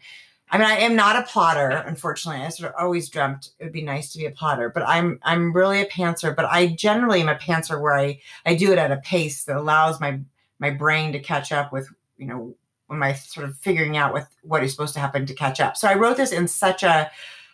I 0.53 0.59
mean, 0.59 0.67
I 0.67 0.77
am 0.77 0.95
not 0.95 1.17
a 1.17 1.23
plotter, 1.23 1.71
unfortunately. 1.71 2.43
I 2.43 2.51
sort 2.51 2.69
of 2.69 2.75
always 2.79 3.09
dreamt 3.09 3.51
it 3.59 3.65
would 3.65 3.73
be 3.73 3.81
nice 3.81 4.13
to 4.13 4.19
be 4.19 4.27
a 4.27 4.31
plotter, 4.31 4.69
but 4.69 4.87
I'm 4.87 5.19
I'm 5.23 5.53
really 5.55 5.81
a 5.81 5.87
pantser. 5.87 6.37
But 6.37 6.45
I 6.45 6.67
generally 6.67 7.23
am 7.23 7.31
a 7.31 7.37
pantser 7.37 7.81
where 7.81 7.99
I 7.99 8.21
I 8.45 8.55
do 8.55 8.71
it 8.71 8.79
at 8.79 8.93
a 8.93 8.99
pace 8.99 9.45
that 9.45 9.57
allows 9.57 9.99
my 9.99 10.21
my 10.59 10.69
brain 10.71 11.13
to 11.13 11.19
catch 11.19 11.53
up 11.53 11.73
with 11.73 11.89
you 12.19 12.27
know 12.27 12.55
when 12.87 12.99
my 12.99 13.15
sort 13.15 13.49
of 13.49 13.57
figuring 13.57 13.97
out 13.97 14.13
with 14.13 14.29
what 14.43 14.63
is 14.63 14.71
supposed 14.71 14.93
to 14.95 15.01
happen 15.01 15.25
to 15.25 15.35
catch 15.35 15.59
up. 15.59 15.77
So 15.77 15.89
I 15.89 15.95
wrote 15.95 16.19
this 16.19 16.33
in 16.33 16.47
such 16.47 16.83
a 16.83 17.11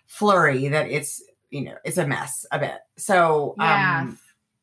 flurry 0.07 0.67
that 0.67 0.91
it's 0.91 1.23
you 1.51 1.63
know 1.63 1.77
it's 1.85 1.99
a 1.99 2.07
mess 2.07 2.45
a 2.51 2.59
bit. 2.59 2.81
So 2.97 3.55
yes 3.59 4.03
um, 4.03 4.19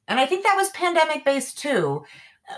and 0.07 0.19
I 0.19 0.25
think 0.25 0.43
that 0.43 0.55
was 0.55 0.69
pandemic 0.69 1.25
based 1.25 1.57
too. 1.57 2.03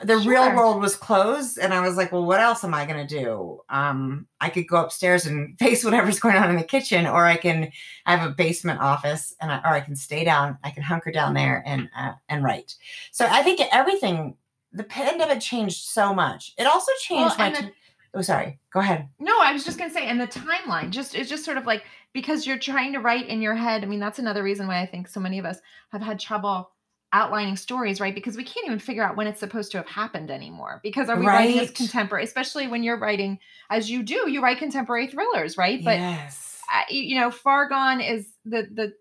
The 0.03 0.17
real 0.17 0.53
world 0.53 0.81
was 0.81 0.95
closed, 0.97 1.57
and 1.57 1.73
I 1.73 1.79
was 1.79 1.95
like, 1.95 2.11
"Well, 2.11 2.25
what 2.25 2.41
else 2.41 2.63
am 2.63 2.73
I 2.73 2.85
going 2.85 3.07
to 3.07 3.19
do? 3.21 3.61
Um, 3.69 4.27
I 4.41 4.49
could 4.49 4.67
go 4.67 4.83
upstairs 4.83 5.25
and 5.25 5.57
face 5.59 5.83
whatever's 5.83 6.19
going 6.19 6.35
on 6.35 6.49
in 6.49 6.57
the 6.57 6.63
kitchen, 6.63 7.07
or 7.07 7.25
I 7.25 7.37
can 7.37 7.71
I 8.05 8.15
have 8.15 8.29
a 8.29 8.33
basement 8.33 8.81
office, 8.81 9.33
and 9.39 9.51
I, 9.51 9.59
or 9.59 9.73
I 9.73 9.79
can 9.79 9.95
stay 9.95 10.23
down. 10.25 10.57
I 10.63 10.71
can 10.71 10.83
hunker 10.83 11.11
down 11.11 11.33
there 11.33 11.63
and 11.65 11.89
uh, 11.97 12.13
and 12.27 12.43
write. 12.43 12.75
So 13.11 13.25
I 13.29 13.43
think 13.43 13.61
everything. 13.71 14.35
The 14.73 14.83
pandemic 14.83 15.39
changed 15.39 15.85
so 15.85 16.13
much. 16.13 16.53
It 16.57 16.67
also 16.67 16.91
changed 16.99 17.37
Well, 17.39 17.49
my. 17.51 17.57
and 17.57 17.67
t- 17.67 17.73
oh, 18.13 18.21
sorry. 18.21 18.59
Go 18.71 18.81
ahead. 18.81 19.07
No, 19.17 19.39
I 19.39 19.53
was 19.53 19.63
just 19.63 19.77
gonna 19.79 19.93
say, 19.93 20.05
and 20.05 20.19
the 20.19 20.27
timeline 20.27 20.89
just 20.89 21.15
it's 21.15 21.29
just 21.29 21.45
sort 21.45 21.57
of 21.57 21.65
like 21.65 21.83
because 22.13 22.45
you're 22.45 22.59
trying 22.59 22.91
to 22.93 22.99
write 22.99 23.27
in 23.27 23.41
your 23.41 23.55
head. 23.55 23.83
I 23.83 23.87
mean, 23.87 24.01
that's 24.01 24.19
another 24.19 24.43
reason 24.43 24.67
why 24.67 24.81
I 24.81 24.85
think 24.85 25.07
so 25.07 25.21
many 25.21 25.39
of 25.39 25.45
us 25.45 25.59
have 25.93 26.01
had 26.01 26.19
trouble 26.19 26.71
outlining 27.17 27.55
stories, 27.55 27.99
right? 27.99 28.13
Because 28.13 28.37
we 28.37 28.43
can't 28.43 28.67
even 28.67 28.79
figure 28.79 29.03
out 29.03 29.17
when 29.17 29.25
it's 29.25 29.39
supposed 29.39 29.71
to 29.71 29.77
have 29.77 29.87
happened 29.87 30.29
anymore. 30.29 30.79
Because 30.83 31.09
are 31.09 31.17
we 31.17 31.25
writing 31.25 31.59
as 31.59 31.71
contemporary, 31.71 32.23
especially 32.23 32.67
when 32.67 32.83
you're 32.83 32.99
writing 32.99 33.39
as 33.71 33.89
you 33.89 34.03
do, 34.03 34.29
you 34.29 34.41
write 34.41 34.59
contemporary 34.59 35.07
thrillers, 35.07 35.57
right? 35.57 35.83
But 35.83 35.97
yes. 35.97 36.61
uh, 36.73 36.83
you 36.89 37.19
know, 37.19 37.31
Far 37.31 37.67
Gone 37.67 38.01
is 38.01 38.27
the 38.45 38.67
the 38.71 38.93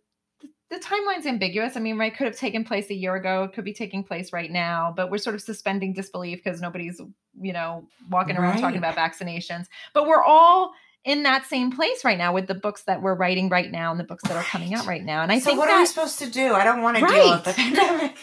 the 0.71 0.79
timeline's 0.79 1.27
ambiguous. 1.27 1.77
I 1.77 1.81
mean, 1.81 1.99
right, 1.99 2.17
could 2.17 2.27
have 2.27 2.37
taken 2.37 2.65
place 2.65 2.91
a 2.91 2.95
year 2.95 3.15
ago, 3.15 3.45
it 3.45 3.53
could 3.53 3.65
be 3.65 3.75
taking 3.75 4.03
place 4.03 4.33
right 4.33 4.51
now, 4.51 4.93
but 4.97 5.11
we're 5.11 5.19
sort 5.19 5.37
of 5.37 5.43
suspending 5.43 5.93
disbelief 5.93 6.43
because 6.43 6.61
nobody's, 6.61 7.01
you 7.41 7.53
know, 7.53 7.87
walking 8.11 8.37
around 8.37 8.61
talking 8.61 8.79
about 8.79 8.97
vaccinations. 8.97 9.67
But 9.95 10.09
we're 10.09 10.25
all 10.25 10.73
in 11.07 11.23
that 11.23 11.47
same 11.47 11.71
place 11.71 12.05
right 12.05 12.19
now 12.19 12.35
with 12.35 12.49
the 12.49 12.55
books 12.55 12.83
that 12.83 13.01
we're 13.01 13.15
writing 13.15 13.49
right 13.49 13.71
now 13.71 13.93
and 13.93 14.01
the 14.01 14.05
books 14.05 14.25
that 14.25 14.37
are 14.37 14.43
coming 14.43 14.75
out 14.75 14.87
right 14.87 15.05
now. 15.05 15.23
And 15.23 15.31
I 15.31 15.37
think 15.37 15.45
so 15.45 15.51
think 15.51 15.61
what 15.61 15.71
are 15.71 15.79
we 15.79 15.87
supposed 15.87 16.19
to 16.19 16.29
do? 16.29 16.53
I 16.53 16.65
don't 16.65 16.83
want 16.83 16.99
to 16.99 17.07
deal 17.07 17.31
with 17.31 17.45
the 17.45 17.53
pandemic. 17.57 18.19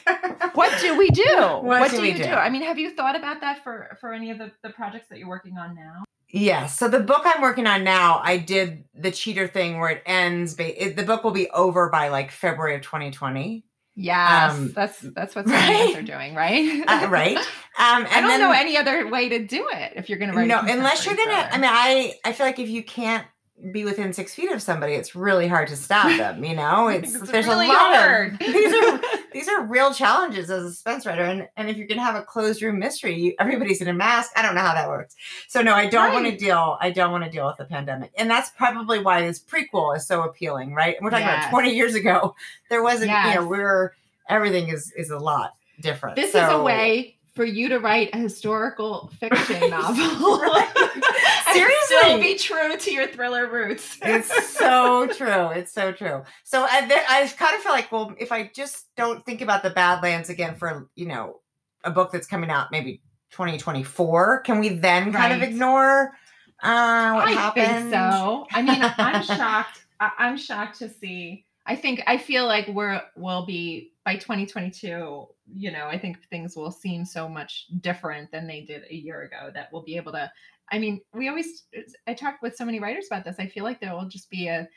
what 0.54 0.78
do 0.82 0.98
we 0.98 1.10
do? 1.10 1.24
What 1.64 1.90
do 1.90 1.98
do 1.98 2.02
we 2.02 2.10
you 2.10 2.18
do? 2.18 2.24
do? 2.24 2.30
I 2.30 2.50
mean, 2.50 2.62
have 2.64 2.78
you 2.78 2.94
thought 2.94 3.16
about 3.16 3.42
that 3.42 3.64
for 3.64 3.98
for 4.02 4.14
any 4.14 4.32
of 4.32 4.38
the, 4.38 4.52
the 4.64 4.70
projects 4.70 5.08
that 5.10 5.18
you're 5.18 5.30
working 5.30 5.58
on 5.58 5.76
now? 5.76 6.04
Yes. 6.30 6.78
So 6.78 6.90
the 6.90 7.00
book 7.00 7.22
I'm 7.26 7.42
working 7.42 7.68
on 7.68 7.84
now, 7.84 8.20
I 8.24 8.38
did 8.38 8.84
the 8.94 9.12
cheater 9.12 9.48
thing 9.48 9.80
where 9.80 9.90
it 9.90 10.04
ends. 10.06 10.56
It, 10.60 10.96
the 10.98 11.04
book 11.04 11.24
will 11.24 11.32
be 11.32 11.50
over 11.52 11.90
by 11.90 12.10
like 12.10 12.32
February 12.32 12.76
of 12.76 12.82
2020. 12.82 13.64
Yes, 13.96 14.52
Um, 14.54 14.72
that's 14.74 15.00
that's 15.00 15.36
what 15.36 15.46
some 15.48 15.54
of 15.54 15.60
us 15.60 15.70
right? 15.70 15.96
are 15.98 16.02
doing, 16.02 16.34
right? 16.36 16.84
Uh, 16.88 17.08
right. 17.10 17.38
Um, 17.76 18.04
and 18.06 18.08
I 18.08 18.22
don't 18.22 18.30
then, 18.30 18.40
know 18.40 18.52
any 18.52 18.78
other 18.78 19.08
way 19.10 19.30
to 19.30 19.40
do 19.48 19.68
it 19.74 19.94
if 19.96 20.08
you're 20.08 20.20
going 20.20 20.30
to 20.30 20.38
write. 20.38 20.48
No, 20.48 20.60
unless 20.60 21.08
you're 21.08 21.16
gonna. 21.16 21.32
I 21.52 21.58
mean, 21.58 21.72
I 21.74 22.14
I 22.24 22.32
feel 22.32 22.46
like 22.46 22.60
if 22.60 22.70
you 22.70 22.84
can't 22.84 23.26
be 23.72 23.84
within 23.84 24.14
six 24.14 24.36
feet 24.36 24.52
of 24.52 24.62
somebody, 24.62 24.94
it's 24.94 25.16
really 25.16 25.48
hard 25.48 25.70
to 25.70 25.76
stop 25.76 26.06
them. 26.16 26.44
You 26.44 26.54
know, 26.56 26.88
it's, 26.90 27.16
It's 27.16 27.32
there's 27.32 27.48
really 27.48 27.66
a 27.66 27.70
lot 27.70 27.96
hard. 27.96 28.34
of 28.34 28.40
these 28.40 28.74
are 28.76 29.02
these 29.34 29.48
are 29.50 29.64
real 29.66 29.94
challenges 29.94 30.50
as 30.50 30.64
a 30.64 30.70
suspense 30.72 31.06
writer, 31.06 31.24
and 31.24 31.48
and 31.58 31.70
if 31.70 31.78
you 31.78 31.86
can 31.88 31.98
have 31.98 32.16
a 32.16 32.22
closed 32.22 32.62
room 32.62 32.80
mystery, 32.80 33.16
you, 33.20 33.34
everybody's 33.40 33.82
in 33.82 33.88
a 33.88 33.94
mask. 33.94 34.32
I 34.36 34.42
don't 34.42 34.56
know 34.56 34.62
how 34.62 34.74
that 34.74 34.88
works. 34.88 35.16
So 35.48 35.62
no, 35.62 35.74
I 35.74 35.88
don't 35.88 36.14
want 36.14 36.26
to 36.26 36.36
deal. 36.38 36.78
I 36.80 36.92
don't 36.92 37.12
want 37.12 37.24
to 37.24 37.30
deal 37.30 37.46
with 37.48 37.58
the 37.58 37.66
pandemic, 37.66 38.12
and 38.18 38.30
that's 38.30 38.50
probably 38.52 39.00
why 39.00 39.22
this 39.22 39.40
prequel 39.40 39.96
is 39.98 40.06
so 40.08 40.24
appealing, 40.24 40.74
right? 40.74 40.96
And 40.96 41.04
we're 41.04 41.12
talking 41.12 41.26
Yes. 41.28 41.46
about 41.46 41.50
20 41.52 41.76
years 41.76 41.96
ago. 41.96 42.36
There 42.70 42.84
wasn't, 42.84 43.12
you 43.12 43.36
know, 43.36 43.46
we 43.48 43.58
are 43.60 43.94
everything 44.30 44.70
is 44.70 44.92
is 44.96 45.10
a 45.10 45.20
lot 45.20 45.56
different. 45.82 46.16
This 46.16 46.30
is 46.36 46.48
a 46.50 46.62
way 46.62 47.18
for 47.36 47.44
you 47.46 47.68
to 47.70 47.80
write 47.80 48.10
a 48.14 48.18
historical 48.18 49.12
fiction 49.20 49.70
novel. 49.70 50.40
Right. 50.40 50.70
And 51.56 51.72
still 51.86 52.02
Seriously. 52.02 52.22
be 52.34 52.38
true 52.38 52.78
to 52.78 52.92
your 52.92 53.08
thriller 53.08 53.50
roots. 53.50 53.98
it's 54.02 54.56
so 54.58 55.08
true. 55.18 55.50
It's 55.50 55.72
so 55.74 55.92
true. 55.92 56.24
So 56.44 56.64
I, 56.64 56.80
I 57.10 57.28
kind 57.38 57.56
of 57.56 57.62
feel 57.62 57.72
like, 57.72 57.92
well, 57.92 58.14
if 58.20 58.32
I 58.32 58.50
just 58.56 58.88
don't 58.98 59.26
think 59.26 59.42
about 59.42 59.64
the 59.64 59.70
Badlands 59.70 60.30
again 60.30 60.56
for 60.56 60.90
you 60.96 61.08
know 61.08 61.42
a 61.84 61.92
book 61.92 62.12
that's 62.12 62.28
coming 62.28 62.50
out 62.50 62.72
maybe 62.72 63.02
2024, 63.32 64.42
can 64.42 64.60
we 64.60 64.70
then 64.70 65.12
kind 65.12 65.34
of 65.34 65.42
ignore 65.42 66.14
uh, 66.62 67.14
what 67.14 67.28
I 67.28 67.32
happened? 67.32 67.66
think 67.66 67.92
so. 67.94 68.48
I 68.52 68.62
mean, 68.62 68.82
I'm 68.98 69.24
shocked. 69.38 69.86
I- 70.00 70.12
I'm 70.18 70.38
shocked 70.38 70.80
to 70.80 70.90
see. 70.90 71.46
I 71.66 71.76
think 71.78 72.04
I 72.08 72.18
feel 72.18 72.46
like 72.46 72.68
we're 72.68 73.02
we'll 73.16 73.46
be 73.46 73.92
by 74.06 74.16
2022. 74.16 75.28
You 75.56 75.72
know, 75.72 75.88
I 75.88 75.98
think 75.98 76.18
things 76.30 76.56
will 76.58 76.72
seem 76.72 77.06
so 77.06 77.28
much 77.30 77.68
different 77.82 78.32
than 78.32 78.48
they 78.48 78.62
did 78.62 78.84
a 78.90 78.94
year 78.96 79.22
ago. 79.24 79.50
That 79.54 79.70
we'll 79.72 79.84
be 79.84 79.96
able 79.98 80.12
to. 80.14 80.30
I 80.72 80.80
mean, 80.80 81.02
we 81.14 81.30
always. 81.30 81.64
I 82.08 82.14
talk 82.14 82.38
with 82.42 82.56
so 82.56 82.66
many 82.66 82.80
writers 82.80 83.08
about 83.10 83.26
this. 83.26 83.36
I 83.40 83.48
feel 83.48 83.64
like 83.64 83.80
there 83.80 83.94
will 83.94 84.08
just 84.08 84.30
be 84.30 84.48
a 84.48 84.68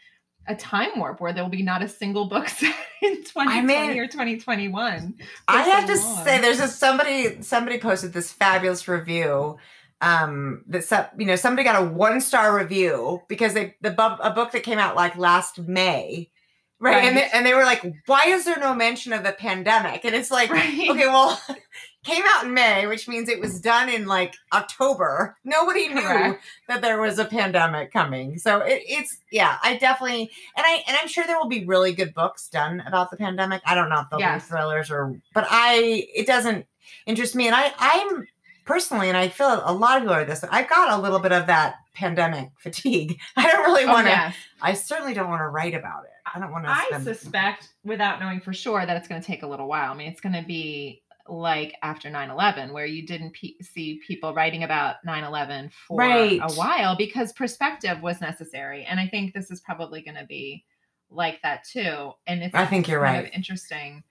a 0.49 0.55
time 0.55 0.91
warp 0.97 1.21
where 1.21 1.33
there 1.33 1.43
will 1.43 1.51
be 1.51 1.63
not 1.63 1.83
a 1.83 1.89
single 1.89 2.27
book 2.27 2.49
set 2.49 2.75
in 3.03 3.17
2020 3.25 3.63
mean, 3.63 3.99
or 3.99 4.07
2021. 4.07 5.15
I 5.49 5.63
for 5.65 5.71
have 5.71 5.89
so 5.89 5.95
to 5.95 6.01
long. 6.01 6.25
say, 6.25 6.41
there's 6.41 6.61
a 6.61 6.69
somebody 6.69 7.43
somebody 7.43 7.79
posted 7.79 8.13
this 8.13 8.33
fabulous 8.33 8.89
review. 8.89 9.57
Um, 10.03 10.63
that 10.69 11.13
you 11.19 11.25
know 11.25 11.37
somebody 11.37 11.65
got 11.65 11.83
a 11.83 11.87
one 11.87 12.21
star 12.21 12.55
review 12.57 13.23
because 13.29 13.55
they 13.55 13.77
the 13.81 13.91
bu- 13.91 14.23
a 14.23 14.31
book 14.31 14.53
that 14.53 14.63
came 14.63 14.79
out 14.79 14.95
like 14.95 15.17
last 15.17 15.59
May, 15.59 16.31
right? 16.81 17.05
And 17.05 17.17
they, 17.17 17.29
and 17.33 17.45
they 17.47 17.55
were 17.55 17.65
like, 17.65 17.83
why 18.07 18.25
is 18.27 18.45
there 18.45 18.59
no 18.59 18.75
mention 18.75 19.13
of 19.13 19.25
the 19.25 19.33
pandemic? 19.33 20.05
And 20.05 20.15
it's 20.15 20.31
like, 20.31 20.51
Right. 20.51 20.91
okay, 20.91 21.07
well, 21.07 21.41
came 22.05 22.23
out 22.29 22.45
in 22.45 22.55
May, 22.55 22.87
which 22.87 23.09
means 23.09 23.29
it 23.29 23.41
was 23.41 23.61
done 23.61 23.89
in 23.89 24.07
like 24.07 24.35
October. 24.53 25.37
Nobody 25.45 25.89
knew 25.89 26.01
Correct. 26.03 26.45
that 26.69 26.81
there 26.83 27.01
was 27.01 27.19
a 27.19 27.25
pandemic 27.25 27.93
coming. 27.93 28.39
So 28.39 28.61
it, 28.61 28.83
it's 28.87 29.19
yeah, 29.33 29.59
I 29.63 29.77
definitely 29.77 30.31
and 30.57 30.65
I 30.67 30.85
and 30.87 30.97
I'm 31.01 31.09
sure 31.09 31.25
there 31.27 31.37
will 31.39 31.49
be 31.49 31.65
really 31.65 31.93
good 31.93 32.15
books 32.15 32.49
done 32.49 32.83
about 32.87 33.11
the 33.11 33.17
pandemic. 33.17 33.61
I 33.67 33.75
don't 33.75 33.89
know 33.89 34.01
if 34.01 34.07
they'll 34.11 34.21
Yes. 34.21 34.45
be 34.45 34.49
thrillers 34.51 34.91
or 34.91 35.21
but 35.35 35.47
I 35.51 36.07
it 36.15 36.27
doesn't 36.29 36.67
interest 37.07 37.35
me. 37.35 37.47
And 37.49 37.57
I 37.57 37.73
I'm 37.79 38.29
personally 38.67 39.09
and 39.09 39.17
I 39.17 39.29
feel 39.29 39.63
a 39.65 39.73
lot 39.73 39.97
of 39.97 40.03
people 40.03 40.15
are 40.15 40.25
this, 40.25 40.45
I 40.51 40.63
got 40.65 40.99
a 40.99 41.01
little 41.01 41.19
bit 41.21 41.33
of 41.33 41.47
that 41.47 41.77
pandemic 41.95 42.51
fatigue. 42.59 43.19
I 43.37 43.51
don't 43.51 43.63
really 43.65 43.85
Oh, 43.85 43.89
want 43.93 44.07
to 44.07 44.11
yes. 44.11 44.35
I 44.61 44.75
certainly 44.75 45.15
don't 45.15 45.29
want 45.31 45.41
to 45.41 45.49
write 45.49 45.75
about 45.75 46.05
it. 46.05 46.11
I 46.35 46.39
don't 46.39 46.51
want 46.53 46.65
to 46.65 46.71
I 46.71 47.01
suspect, 47.03 47.69
without 47.85 48.21
knowing 48.21 48.41
for 48.41 48.53
sure, 48.53 48.85
that 48.85 48.97
it's 48.97 49.09
going 49.09 49.21
to 49.21 49.27
take 49.27 49.43
a 49.43 49.47
little 49.47 49.69
while. 49.69 49.93
I 49.93 49.95
mean, 49.95 50.09
it's 50.09 50.21
going 50.21 50.35
to 50.35 50.43
be 50.47 51.03
like 51.29 51.75
after 51.83 52.11
9 52.11 52.31
11, 52.31 52.73
where 52.73 52.87
you 52.87 53.07
didn't 53.07 53.33
pe- 53.33 53.55
see 53.61 54.01
people 54.07 54.35
writing 54.35 54.63
about 54.65 54.97
9 55.05 55.25
11 55.25 55.71
for 55.87 55.99
Right. 55.99 56.41
a 56.43 56.53
while 56.55 56.97
because 56.97 57.33
perspective 57.33 58.01
was 58.03 58.21
necessary. 58.21 58.85
And 58.85 58.99
I 59.01 59.07
think 59.09 59.35
this 59.35 59.51
is 59.51 59.61
probably 59.61 60.03
going 60.03 60.17
to 60.17 60.27
be 60.27 60.65
like 61.11 61.41
that 61.43 61.65
too. 61.65 62.13
And 62.27 62.43
it's 62.43 62.55
I 62.55 62.67
think 62.67 62.89
you're 62.89 63.01
right. 63.01 63.31
interesting. 63.35 64.03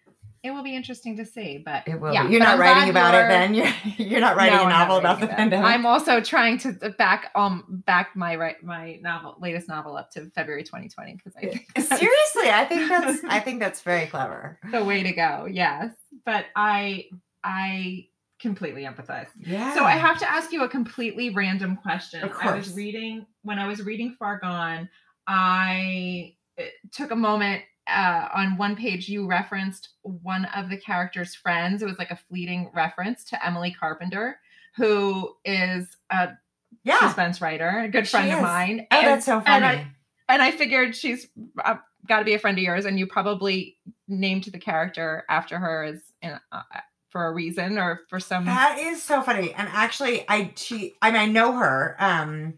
It 0.45 0.51
will 0.51 0.63
be 0.63 0.75
interesting 0.75 1.17
to 1.17 1.25
see. 1.25 1.57
But 1.65 1.87
It 1.87 1.99
will. 1.99 2.13
yeah. 2.13 2.27
You're 2.27 2.39
not 2.39 2.55
I'm 2.55 2.59
writing 2.59 2.89
about 2.89 3.13
it 3.15 3.17
you're- 3.17 3.29
then. 3.29 3.53
You're 3.97 4.07
you're 4.07 4.19
not 4.21 4.35
writing 4.35 4.57
No, 4.57 4.65
a 4.65 4.69
novel 4.69 4.97
about 4.97 5.19
the 5.19 5.27
pandemic. 5.27 5.65
I'm 5.65 5.85
also 5.85 6.21
trying 6.21 6.57
to 6.59 6.71
back 6.97 7.31
um 7.35 7.63
back 7.85 8.15
my 8.15 8.35
right 8.35 8.61
my 8.63 8.99
novel 9.01 9.35
latest 9.41 9.67
novel 9.67 9.97
up 9.97 10.11
to 10.11 10.29
February 10.31 10.63
2020 10.63 11.13
because 11.15 11.33
I 11.35 11.41
think 11.41 11.71
Seriously, 11.77 12.49
I 12.51 12.65
think 12.65 12.89
that's 12.89 13.23
I 13.27 13.39
think 13.39 13.59
that's 13.59 13.81
very 13.81 14.05
clever. 14.07 14.59
the 14.71 14.83
way 14.83 15.03
to 15.03 15.11
go. 15.13 15.47
Yes, 15.49 15.93
but 16.25 16.45
I 16.55 17.05
I 17.43 18.07
completely 18.39 18.83
empathize. 18.83 19.27
Yeah. 19.39 19.73
So 19.73 19.83
I 19.85 19.91
have 19.93 20.19
to 20.19 20.29
ask 20.29 20.51
you 20.51 20.63
a 20.63 20.69
completely 20.69 21.29
random 21.31 21.77
question. 21.77 22.23
Of 22.23 22.31
course. 22.33 22.45
I 22.53 22.55
was 22.57 22.73
reading 22.73 23.25
when 23.43 23.57
I 23.59 23.67
was 23.67 23.81
reading 23.83 24.15
Far 24.19 24.39
Gone. 24.39 24.89
I 25.27 26.35
took 26.91 27.11
a 27.11 27.15
moment 27.15 27.63
uh, 27.87 28.27
on 28.33 28.57
one 28.57 28.75
page. 28.75 29.09
You 29.09 29.27
referenced 29.27 29.89
one 30.01 30.45
of 30.45 30.69
the 30.69 30.77
characters' 30.77 31.35
friends. 31.35 31.81
It 31.81 31.85
was 31.85 31.97
like 31.97 32.11
a 32.11 32.19
fleeting 32.29 32.71
reference 32.73 33.23
to 33.25 33.45
Emily 33.45 33.75
Carpenter, 33.77 34.39
who 34.75 35.35
is 35.43 35.97
a 36.09 36.29
yeah. 36.83 36.99
suspense 36.99 37.41
writer, 37.41 37.79
a 37.79 37.89
good 37.89 38.07
friend 38.07 38.31
of 38.31 38.41
mine. 38.41 38.87
Oh, 38.91 38.97
and, 38.97 39.07
that's 39.07 39.25
so 39.25 39.41
funny. 39.41 39.49
and 39.49 39.65
I 39.65 39.87
and 40.29 40.41
I 40.41 40.51
figured 40.51 40.95
she's 40.95 41.27
uh, 41.63 41.75
got 42.07 42.19
to 42.19 42.25
be 42.25 42.33
a 42.33 42.39
friend 42.39 42.57
of 42.57 42.63
yours, 42.63 42.85
and 42.85 42.97
you 42.99 43.07
probably 43.07 43.77
named 44.07 44.45
the 44.45 44.59
character 44.59 45.23
after 45.29 45.57
her 45.57 45.83
as 45.83 46.01
in, 46.21 46.39
uh, 46.51 46.61
for 47.09 47.27
a 47.27 47.33
reason 47.33 47.77
or 47.77 48.01
for 48.09 48.19
some. 48.19 48.45
That 48.45 48.77
is 48.77 49.01
so 49.01 49.21
funny. 49.21 49.53
And 49.53 49.69
actually, 49.71 50.25
I 50.27 50.51
she 50.55 50.95
I 51.01 51.11
mean 51.11 51.21
I 51.21 51.25
know 51.27 51.53
her. 51.53 51.95
Um 51.99 52.55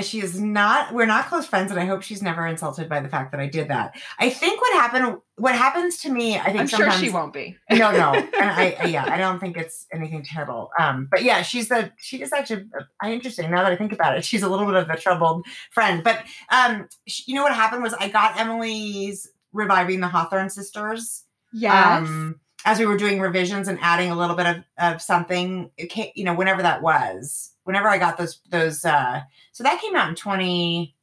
she 0.00 0.20
is 0.20 0.40
not 0.40 0.94
we're 0.94 1.06
not 1.06 1.26
close 1.26 1.46
friends 1.46 1.70
and 1.70 1.78
I 1.78 1.84
hope 1.84 2.02
she's 2.02 2.22
never 2.22 2.46
insulted 2.46 2.88
by 2.88 3.00
the 3.00 3.08
fact 3.08 3.32
that 3.32 3.40
I 3.40 3.46
did 3.46 3.68
that. 3.68 3.94
I 4.18 4.30
think 4.30 4.60
what 4.60 4.72
happened 4.74 5.18
what 5.36 5.54
happens 5.54 5.98
to 5.98 6.10
me, 6.10 6.38
I 6.38 6.46
think 6.46 6.60
I'm 6.60 6.66
sure 6.66 6.90
she 6.92 7.10
won't 7.10 7.32
be. 7.32 7.56
no, 7.70 7.90
no, 7.90 8.12
and 8.14 8.30
I, 8.34 8.76
I 8.80 8.86
yeah, 8.86 9.04
I 9.04 9.18
don't 9.18 9.38
think 9.38 9.56
it's 9.56 9.86
anything 9.92 10.24
terrible. 10.24 10.70
Um, 10.78 11.08
but 11.10 11.22
yeah, 11.22 11.42
she's 11.42 11.68
the 11.68 11.92
she 11.98 12.22
is 12.22 12.32
actually 12.32 12.66
uh, 12.78 13.08
interesting. 13.08 13.50
Now 13.50 13.62
that 13.62 13.72
I 13.72 13.76
think 13.76 13.92
about 13.92 14.16
it, 14.16 14.24
she's 14.24 14.42
a 14.42 14.48
little 14.48 14.66
bit 14.66 14.76
of 14.76 14.88
a 14.88 14.96
troubled 14.96 15.44
friend. 15.70 16.02
But 16.02 16.24
um, 16.50 16.88
sh 17.06 17.22
you 17.26 17.34
know 17.34 17.42
what 17.42 17.54
happened 17.54 17.82
was 17.82 17.94
I 17.94 18.08
got 18.08 18.38
Emily's 18.38 19.28
reviving 19.52 20.00
the 20.00 20.08
Hawthorn 20.08 20.48
sisters. 20.50 21.24
Yes. 21.52 22.06
Um, 22.06 22.40
as 22.64 22.78
we 22.78 22.86
were 22.86 22.96
doing 22.96 23.20
revisions 23.20 23.68
and 23.68 23.78
adding 23.82 24.10
a 24.10 24.16
little 24.16 24.36
bit 24.36 24.46
of, 24.46 24.56
of 24.78 25.02
something, 25.02 25.70
it 25.76 25.86
came, 25.90 26.10
you 26.14 26.24
know, 26.24 26.34
whenever 26.34 26.62
that 26.62 26.82
was, 26.82 27.52
whenever 27.64 27.88
I 27.88 27.98
got 27.98 28.18
those 28.18 28.40
those, 28.50 28.84
uh, 28.84 29.20
so 29.52 29.64
that 29.64 29.80
came 29.80 29.96
out 29.96 30.08
in 30.08 30.14
twenty 30.14 30.94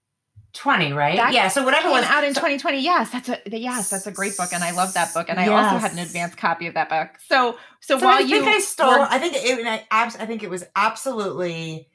twenty, 0.54 0.94
right? 0.94 1.16
That 1.18 1.34
yeah. 1.34 1.48
So 1.48 1.64
whatever 1.64 1.90
was 1.90 2.04
out 2.06 2.24
in 2.24 2.34
so- 2.34 2.40
2020. 2.42 2.82
Yes, 2.82 3.12
that's 3.12 3.30
a 3.30 3.40
yes, 3.52 3.90
that's 3.90 4.08
a 4.08 4.12
great 4.12 4.36
book, 4.38 4.52
and 4.54 4.64
I 4.64 4.72
love 4.72 4.94
that 4.94 5.14
book. 5.14 5.28
And 5.30 5.40
I 5.40 5.48
also 5.48 5.78
had 5.78 5.92
an 5.92 6.00
advanced 6.00 6.38
copy 6.38 6.68
of 6.68 6.74
that 6.74 6.90
book. 6.90 7.10
So, 7.28 7.58
so, 7.82 8.00
So 8.00 8.06
while 8.06 8.16
I 8.18 8.20
you 8.22 8.42
think 8.42 8.48
I 8.48 8.60
stole. 8.60 8.90
were- 9.00 9.08
I 9.10 9.20
think 9.20 9.36
it. 9.38 9.66
I, 9.68 9.84
I 9.92 10.26
think 10.26 10.42
it 10.44 10.50
was 10.50 10.64
absolutely 10.76 11.88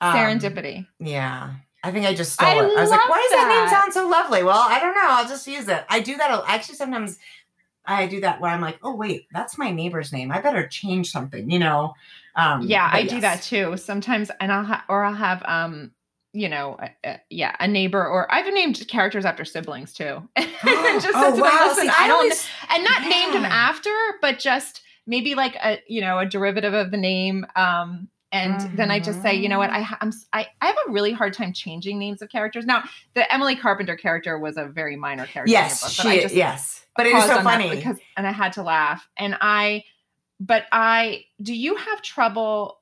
um, 0.00 0.14
serendipity. 0.14 0.86
Yeah, 0.98 1.54
I 1.82 1.90
think 1.90 2.06
I 2.06 2.14
just 2.14 2.32
stole 2.34 2.48
I 2.48 2.52
it. 2.54 2.76
I 2.78 2.80
was 2.80 2.90
like, 2.90 3.08
"Why 3.08 3.26
does 3.30 3.38
that. 3.38 3.48
name 3.48 3.68
sound 3.70 3.92
so 3.94 4.08
lovely?" 4.08 4.42
Well, 4.42 4.58
I 4.60 4.78
don't 4.78 4.94
know. 4.94 5.06
I'll 5.08 5.28
just 5.28 5.46
use 5.46 5.68
it. 5.68 5.84
I 5.88 6.00
do 6.00 6.16
that. 6.16 6.30
a- 6.30 6.50
Actually, 6.50 6.74
sometimes 6.76 7.18
I 7.84 8.06
do 8.06 8.20
that 8.20 8.40
where 8.40 8.50
I'm 8.50 8.60
like, 8.60 8.78
"Oh 8.82 8.94
wait, 8.94 9.26
that's 9.32 9.58
my 9.58 9.70
neighbor's 9.70 10.12
name. 10.12 10.30
I 10.30 10.40
better 10.40 10.66
change 10.66 11.10
something." 11.10 11.50
You 11.50 11.58
know? 11.58 11.94
Um, 12.36 12.62
yeah, 12.62 12.88
I 12.90 13.04
do 13.04 13.20
that 13.20 13.42
too. 13.42 13.76
Sometimes, 13.76 14.30
and 14.40 14.52
I'll 14.52 14.64
ha- 14.64 14.84
or 14.88 15.04
I'll 15.04 15.14
have 15.14 15.42
um, 15.44 15.92
you 16.32 16.48
know, 16.48 16.76
a, 16.80 16.90
a- 17.04 17.20
yeah, 17.28 17.54
a 17.60 17.68
neighbor, 17.68 18.06
or 18.06 18.32
I've 18.32 18.52
named 18.52 18.82
characters 18.88 19.24
after 19.24 19.44
siblings 19.44 19.92
too. 19.92 20.28
And 20.36 21.02
just 21.02 21.14
oh 21.14 21.32
them, 21.32 21.40
wow! 21.40 21.66
"Listen, 21.68 21.84
See, 21.84 21.92
I 21.98 22.06
don't, 22.06 22.16
always- 22.18 22.46
and 22.70 22.84
not 22.84 23.02
named 23.02 23.34
them 23.34 23.44
after, 23.44 23.90
but 24.20 24.38
just 24.38 24.82
maybe 25.06 25.34
like 25.34 25.56
a 25.56 25.78
you 25.88 26.00
know 26.00 26.18
a 26.18 26.26
derivative 26.26 26.74
of 26.74 26.90
the 26.90 26.96
name. 26.96 27.46
Um, 27.56 28.08
and 28.30 28.78
then 28.78 28.90
I 28.90 28.98
just 28.98 29.20
say, 29.20 29.34
you 29.34 29.46
know 29.50 29.58
what, 29.58 29.68
I 29.68 29.82
ha- 29.82 29.98
I'm 30.00 30.10
I, 30.32 30.46
I 30.62 30.66
have 30.68 30.76
a 30.88 30.90
really 30.92 31.12
hard 31.12 31.34
time 31.34 31.52
changing 31.52 31.98
names 31.98 32.22
of 32.22 32.30
characters. 32.30 32.64
Now, 32.64 32.84
the 33.12 33.30
Emily 33.32 33.56
Carpenter 33.56 33.94
character 33.94 34.38
was 34.38 34.56
a 34.56 34.64
very 34.64 34.96
minor 34.96 35.26
character. 35.26 35.52
Yes, 35.52 35.90
she. 35.90 36.02
book, 36.02 36.06
but 36.06 36.18
I 36.18 36.22
just 36.22 36.34
yes, 36.34 36.81
but 36.96 37.06
it 37.06 37.14
is 37.14 37.24
so 37.24 37.42
funny. 37.42 37.70
because, 37.76 37.96
and 38.16 38.26
I 38.26 38.32
had 38.32 38.52
to 38.54 38.62
laugh. 38.62 39.08
And 39.16 39.36
I, 39.40 39.84
but 40.40 40.64
I, 40.72 41.24
do 41.40 41.54
you 41.54 41.76
have 41.76 42.02
trouble 42.02 42.78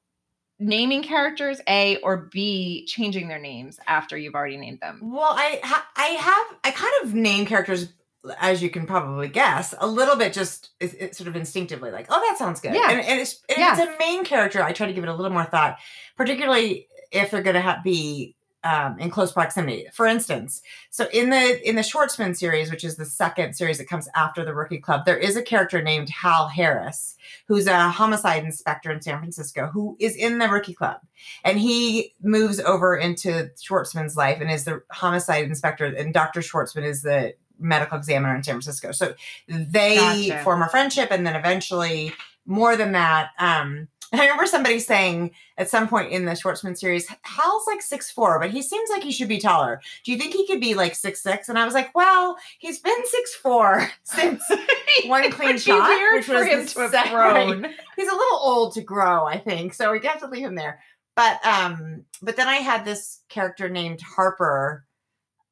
naming 0.58 1.02
characters 1.02 1.60
A 1.68 1.96
or 1.98 2.28
B 2.32 2.84
changing 2.86 3.28
their 3.28 3.38
names 3.38 3.78
after 3.86 4.16
you've 4.16 4.34
already 4.34 4.56
named 4.58 4.80
them? 4.80 5.00
Well, 5.02 5.32
I 5.34 5.60
ha- 5.62 5.88
I 5.96 6.06
have 6.06 6.58
I 6.64 6.70
kind 6.70 6.92
of 7.04 7.14
name 7.14 7.46
characters 7.46 7.92
as 8.38 8.62
you 8.62 8.68
can 8.68 8.84
probably 8.84 9.28
guess 9.28 9.72
a 9.78 9.86
little 9.86 10.14
bit 10.16 10.34
just 10.34 10.68
it's, 10.78 10.92
it's 10.92 11.16
sort 11.16 11.26
of 11.28 11.36
instinctively 11.36 11.90
like 11.90 12.04
oh 12.10 12.20
that 12.28 12.36
sounds 12.36 12.60
good 12.60 12.74
Yeah. 12.74 12.90
and, 12.90 13.00
and 13.00 13.18
it's 13.18 13.40
if 13.48 13.56
Yes. 13.56 13.78
it's 13.78 13.88
a 13.88 13.98
main 13.98 14.26
character 14.26 14.62
I 14.62 14.72
try 14.72 14.86
to 14.88 14.92
give 14.92 15.02
it 15.02 15.08
a 15.08 15.14
little 15.14 15.32
more 15.32 15.44
thought 15.46 15.78
particularly 16.18 16.86
if 17.10 17.30
they're 17.30 17.40
going 17.42 17.56
to 17.56 17.80
be 17.82 18.36
um, 18.62 18.98
in 18.98 19.10
close 19.10 19.32
proximity 19.32 19.86
for 19.92 20.06
instance 20.06 20.62
so 20.90 21.08
in 21.12 21.30
the 21.30 21.68
in 21.68 21.76
the 21.76 21.82
Schwartzman 21.82 22.36
series 22.36 22.70
which 22.70 22.84
is 22.84 22.96
the 22.96 23.04
second 23.04 23.54
series 23.54 23.78
that 23.78 23.88
comes 23.88 24.08
after 24.14 24.44
the 24.44 24.54
Rookie 24.54 24.78
Club 24.78 25.04
there 25.04 25.16
is 25.16 25.36
a 25.36 25.42
character 25.42 25.82
named 25.82 26.10
Hal 26.10 26.48
Harris 26.48 27.16
who's 27.46 27.66
a 27.66 27.88
homicide 27.88 28.44
inspector 28.44 28.90
in 28.90 29.00
San 29.00 29.18
Francisco 29.18 29.70
who 29.72 29.96
is 29.98 30.14
in 30.14 30.38
the 30.38 30.48
Rookie 30.48 30.74
Club 30.74 31.00
and 31.44 31.58
he 31.58 32.14
moves 32.22 32.60
over 32.60 32.96
into 32.96 33.50
Schwartzman's 33.56 34.16
life 34.16 34.40
and 34.40 34.50
is 34.50 34.64
the 34.64 34.82
homicide 34.90 35.44
inspector 35.44 35.86
and 35.86 36.12
Dr. 36.12 36.40
Schwartzman 36.40 36.84
is 36.84 37.02
the 37.02 37.34
medical 37.60 37.98
examiner 37.98 38.34
in 38.34 38.42
San 38.42 38.54
Francisco. 38.54 38.92
So 38.92 39.14
they 39.48 39.96
Gotcha. 39.96 40.44
form 40.44 40.62
a 40.62 40.68
friendship 40.68 41.10
and 41.10 41.26
then 41.26 41.36
eventually 41.36 42.12
more 42.46 42.76
than 42.76 42.92
that 42.92 43.30
um 43.38 43.86
I 44.12 44.24
remember 44.24 44.46
somebody 44.46 44.80
saying 44.80 45.30
at 45.56 45.70
some 45.70 45.86
point 45.88 46.10
in 46.12 46.24
the 46.24 46.32
Schwartzman 46.32 46.76
series, 46.76 47.06
Hal's 47.22 47.66
like 47.66 47.80
six 47.80 48.10
four, 48.10 48.40
but 48.40 48.50
he 48.50 48.60
seems 48.62 48.90
like 48.90 49.02
he 49.04 49.12
should 49.12 49.28
be 49.28 49.38
taller. 49.38 49.80
Do 50.04 50.10
you 50.10 50.18
think 50.18 50.34
he 50.34 50.46
could 50.46 50.60
be 50.60 50.74
like 50.74 50.94
six 50.94 51.22
six? 51.22 51.48
And 51.48 51.58
I 51.58 51.64
was 51.64 51.74
like, 51.74 51.94
well, 51.94 52.36
he's 52.58 52.80
been 52.80 53.06
six 53.06 53.34
four 53.36 53.88
since 54.02 54.42
one 55.06 55.30
clean 55.30 55.58
shot, 55.58 55.88
which 56.14 56.28
was 56.28 56.46
him 56.46 56.66
to 56.66 56.80
have 56.80 56.90
second- 56.90 57.12
grown. 57.12 57.64
he's 57.96 58.08
a 58.08 58.14
little 58.14 58.38
old 58.40 58.74
to 58.74 58.82
grow, 58.82 59.24
I 59.26 59.38
think. 59.38 59.74
So 59.74 59.92
we 59.92 60.00
have 60.04 60.20
to 60.20 60.26
leave 60.28 60.44
him 60.44 60.56
there. 60.56 60.80
But 61.14 61.44
um, 61.44 62.04
but 62.22 62.36
then 62.36 62.48
I 62.48 62.56
had 62.56 62.84
this 62.84 63.20
character 63.28 63.68
named 63.68 64.00
Harper, 64.00 64.86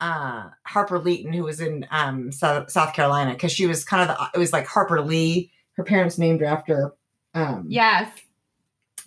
uh, 0.01 0.49
Harper 0.65 0.99
Leeton, 0.99 1.35
who 1.35 1.45
was 1.45 1.61
in 1.61 1.87
um 1.91 2.33
South, 2.33 2.71
South 2.71 2.95
Carolina, 2.95 3.35
because 3.35 3.53
she 3.53 3.67
was 3.67 3.85
kind 3.85 4.09
of 4.09 4.17
the 4.17 4.31
it 4.35 4.39
was 4.39 4.53
like 4.53 4.67
Harper 4.67 5.01
Lee. 5.01 5.53
Her 5.77 5.85
parents 5.85 6.19
named 6.19 6.41
her 6.41 6.47
after 6.47 6.93
um 7.35 7.67
Yes. 7.69 8.09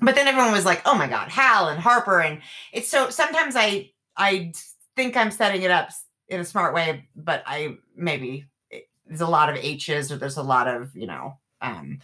But 0.02 0.16
then 0.16 0.28
everyone 0.28 0.52
was 0.52 0.66
like, 0.66 0.82
"Oh 0.86 0.96
my 0.96 1.08
God, 1.08 1.30
Hal 1.30 1.70
and 1.70 1.80
Harper," 1.80 2.22
and 2.22 2.42
it's 2.74 2.90
so. 2.90 3.10
Sometimes 3.10 3.56
I 3.56 3.92
I 4.18 4.54
think 4.96 5.18
I'm 5.18 5.32
setting 5.32 5.64
it 5.64 5.72
up 5.72 5.90
in 6.28 6.40
a 6.40 6.46
smart 6.46 6.74
way, 6.74 7.08
but 7.16 7.44
I 7.48 7.78
maybe 7.96 8.46
it- 8.70 8.90
there's 9.06 9.22
a 9.22 9.28
lot 9.28 9.50
of 9.50 9.58
H's 9.58 10.12
or 10.12 10.18
there's 10.18 10.38
a 10.38 10.44
lot 10.44 10.68
of 10.68 10.96
you 10.96 11.08
know. 11.08 11.40
um 11.62 12.00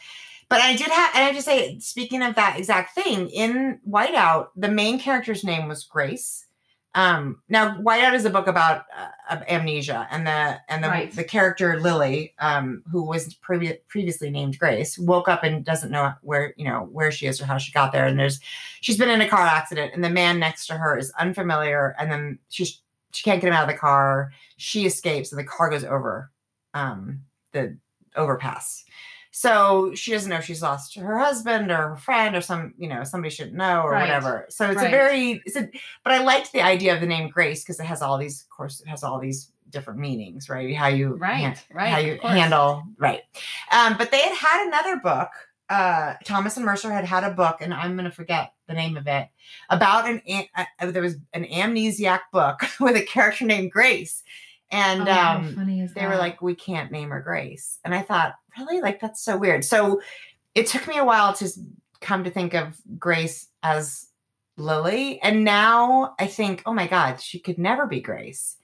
But 0.49 0.61
I 0.61 0.75
did 0.77 0.89
have, 0.89 1.11
and 1.15 1.25
I 1.25 1.33
just 1.33 1.45
say, 1.47 1.79
speaking 1.79 2.23
of 2.23 2.35
that 2.35 2.57
exact 2.59 2.95
thing, 2.95 3.29
in 3.29 3.81
Whiteout, 3.87 4.49
the 4.57 4.69
main 4.69 4.99
character's 4.99 5.43
name 5.45 5.67
was 5.69 5.85
Grace. 5.85 6.46
Um, 6.97 7.43
now, 7.47 7.77
Whiteout 7.77 8.15
is 8.15 8.25
a 8.25 8.29
book 8.31 8.47
about 8.47 8.85
uh, 9.29 9.35
amnesia, 9.47 10.07
and 10.09 10.25
the 10.25 10.59
and 10.67 10.83
the 10.83 10.87
Right. 10.87 11.11
the 11.11 11.23
character 11.23 11.79
Lily, 11.79 12.33
um, 12.39 12.81
who 12.91 13.03
was 13.03 13.35
previ- 13.35 13.77
previously 13.87 14.31
named 14.31 14.57
Grace, 14.57 14.97
woke 14.97 15.27
up 15.27 15.43
and 15.43 15.63
doesn't 15.63 15.91
know 15.91 16.13
where 16.23 16.55
you 16.57 16.65
know 16.65 16.89
where 16.91 17.11
she 17.11 17.27
is 17.27 17.39
or 17.39 17.45
how 17.45 17.59
she 17.59 17.71
got 17.71 17.91
there. 17.91 18.07
And 18.07 18.17
there's 18.19 18.39
she's 18.81 18.97
been 18.97 19.11
in 19.11 19.21
a 19.21 19.29
car 19.29 19.45
accident, 19.45 19.93
and 19.93 20.03
the 20.03 20.09
man 20.09 20.39
next 20.39 20.65
to 20.67 20.73
her 20.73 20.97
is 20.97 21.13
unfamiliar, 21.19 21.95
and 21.99 22.11
then 22.11 22.39
she's 22.49 22.81
she 23.13 23.23
can't 23.23 23.41
get 23.41 23.49
him 23.49 23.53
out 23.53 23.69
of 23.69 23.73
the 23.73 23.79
car. 23.79 24.31
She 24.57 24.87
escapes, 24.87 25.31
and 25.31 25.37
the 25.37 25.43
car 25.43 25.69
goes 25.69 25.83
over 25.83 26.31
um, 26.73 27.21
the 27.51 27.77
overpass. 28.15 28.83
So 29.37 29.91
she 29.93 30.13
doesn't 30.13 30.31
know 30.31 30.37
if 30.37 30.45
she's 30.45 30.63
lost 30.63 30.95
her 30.95 31.19
husband 31.19 31.69
or 31.69 31.89
her 31.89 31.95
friend 31.95 32.35
or 32.35 32.41
some, 32.41 32.73
you 32.75 32.89
know, 32.89 33.03
somebody 33.03 33.31
shouldn't 33.31 33.55
know 33.55 33.83
or 33.83 33.91
Right. 33.91 34.01
whatever. 34.01 34.47
So 34.49 34.71
it's 34.71 34.81
a 34.81 34.89
very, 34.89 35.43
it's 35.45 35.55
a, 35.55 35.69
but 36.03 36.13
I 36.13 36.23
liked 36.23 36.53
the 36.53 36.63
idea 36.63 36.95
of 36.95 37.01
the 37.01 37.05
name 37.05 37.29
Grace 37.29 37.63
because 37.63 37.79
it 37.79 37.85
has 37.85 38.01
all 38.01 38.17
these, 38.17 38.41
of 38.41 38.49
course, 38.49 38.81
it 38.81 38.87
has 38.87 39.03
all 39.03 39.19
these 39.19 39.51
different 39.69 39.99
meanings, 39.99 40.49
right? 40.49 40.75
How 40.75 40.87
you, 40.87 41.13
Right, 41.17 41.55
right, 41.71 41.87
how 41.87 41.99
you 41.99 42.17
handle, 42.23 42.81
right. 42.97 43.21
Um, 43.71 43.95
but 43.95 44.09
they 44.09 44.21
had 44.21 44.35
had 44.35 44.67
another 44.69 44.97
book. 44.97 45.29
Uh, 45.69 46.15
Thomas 46.25 46.57
and 46.57 46.65
Mercer 46.65 46.91
had 46.91 47.05
had 47.05 47.23
a 47.23 47.29
book, 47.29 47.57
and 47.61 47.75
I'm 47.75 47.93
going 47.95 48.09
to 48.09 48.15
forget 48.15 48.53
the 48.65 48.73
name 48.73 48.97
of 48.97 49.05
it 49.05 49.27
about 49.69 50.09
an, 50.09 50.19
an 50.27 50.45
uh, 50.57 50.89
there 50.89 51.03
was 51.03 51.17
an 51.33 51.45
amnesiac 51.45 52.21
book 52.33 52.61
with 52.79 52.95
a 52.95 53.03
character 53.03 53.45
named 53.45 53.69
Grace, 53.69 54.23
and 54.71 55.07
Oh, 55.07 55.11
um, 55.11 55.55
funny 55.55 55.81
is 55.81 55.93
they 55.93 56.05
were 56.05 56.17
like, 56.17 56.41
we 56.41 56.55
can't 56.55 56.91
name 56.91 57.09
her 57.09 57.21
Grace. 57.21 57.79
And 57.85 57.95
I 57.95 58.01
thought, 58.01 58.35
really? 58.57 58.81
Like, 58.81 58.99
that's 58.99 59.23
so 59.23 59.37
weird. 59.37 59.63
So 59.63 60.01
it 60.55 60.67
took 60.67 60.87
me 60.87 60.97
a 60.97 61.05
while 61.05 61.33
to 61.33 61.49
come 62.01 62.23
to 62.23 62.29
think 62.29 62.53
of 62.53 62.77
Grace 62.97 63.47
as 63.63 64.07
Lily. 64.57 65.21
And 65.21 65.43
now 65.43 66.15
I 66.19 66.27
think, 66.27 66.63
oh 66.65 66.73
my 66.73 66.87
God, 66.87 67.21
she 67.21 67.39
could 67.39 67.57
never 67.57 67.85
be 67.85 68.01
Grace. 68.01 68.57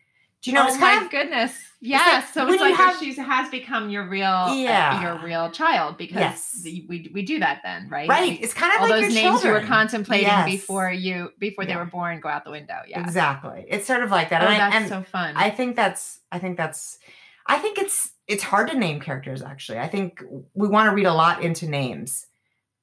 Do 0.44 0.52
you 0.52 0.56
know? 0.56 0.64
oh 0.64 0.68
it's 0.68 0.80
my 0.80 0.92
kind 0.92 1.06
of 1.06 1.12
goodness. 1.12 1.54
Yes. 1.86 2.24
like 2.26 2.34
so 2.34 2.48
it's 2.54 2.62
like 2.62 2.76
have- 2.76 2.98
she 3.00 3.14
has 3.16 3.50
become 3.50 3.90
your 3.90 4.08
real, 4.08 4.26
uh, 4.28 4.54
Yeah. 4.54 5.02
your 5.02 5.26
real 5.26 5.50
child 5.52 5.98
because 5.98 6.18
Yes. 6.18 6.62
we 6.64 7.10
we 7.14 7.24
do 7.24 7.40
that 7.40 7.62
then, 7.64 7.90
right? 7.90 8.08
right. 8.08 8.30
We- 8.30 8.36
It's 8.38 8.54
kind 8.54 8.74
of 8.76 8.82
all 8.82 8.90
like 8.90 9.02
those 9.06 9.14
names 9.14 9.44
you 9.44 9.52
were 9.52 9.62
contemplating 9.62 10.28
Yes. 10.28 10.46
before 10.46 10.92
you 10.92 11.32
before 11.40 11.66
they 11.66 11.76
were 11.76 11.86
born 11.86 12.20
go 12.22 12.30
out 12.30 12.46
the 12.46 12.52
window. 12.52 12.80
Yeah. 12.88 13.02
Exactly. 13.02 13.66
It's 13.68 13.86
sort 13.88 14.04
of 14.04 14.12
like 14.12 14.30
that. 14.30 14.42
Oh, 14.44 14.46
and 14.48 14.56
I- 14.56 14.58
that's 14.70 14.76
and 14.76 14.88
so 14.90 15.02
fun. 15.10 15.34
I 15.36 15.50
think 15.50 15.76
that's 15.76 16.20
I 16.32 16.40
think 16.40 16.58
that's 16.58 17.00
I 17.46 17.58
think 17.60 17.78
it's 17.78 18.12
it's 18.28 18.44
hard 18.44 18.70
to 18.72 18.78
name 18.78 19.02
characters 19.02 19.42
actually. 19.42 19.80
I 19.80 19.88
think 19.90 20.22
we 20.54 20.68
want 20.70 20.90
to 20.90 20.96
read 20.96 21.06
a 21.06 21.14
lot 21.14 21.42
into 21.42 21.68
names. 21.68 22.28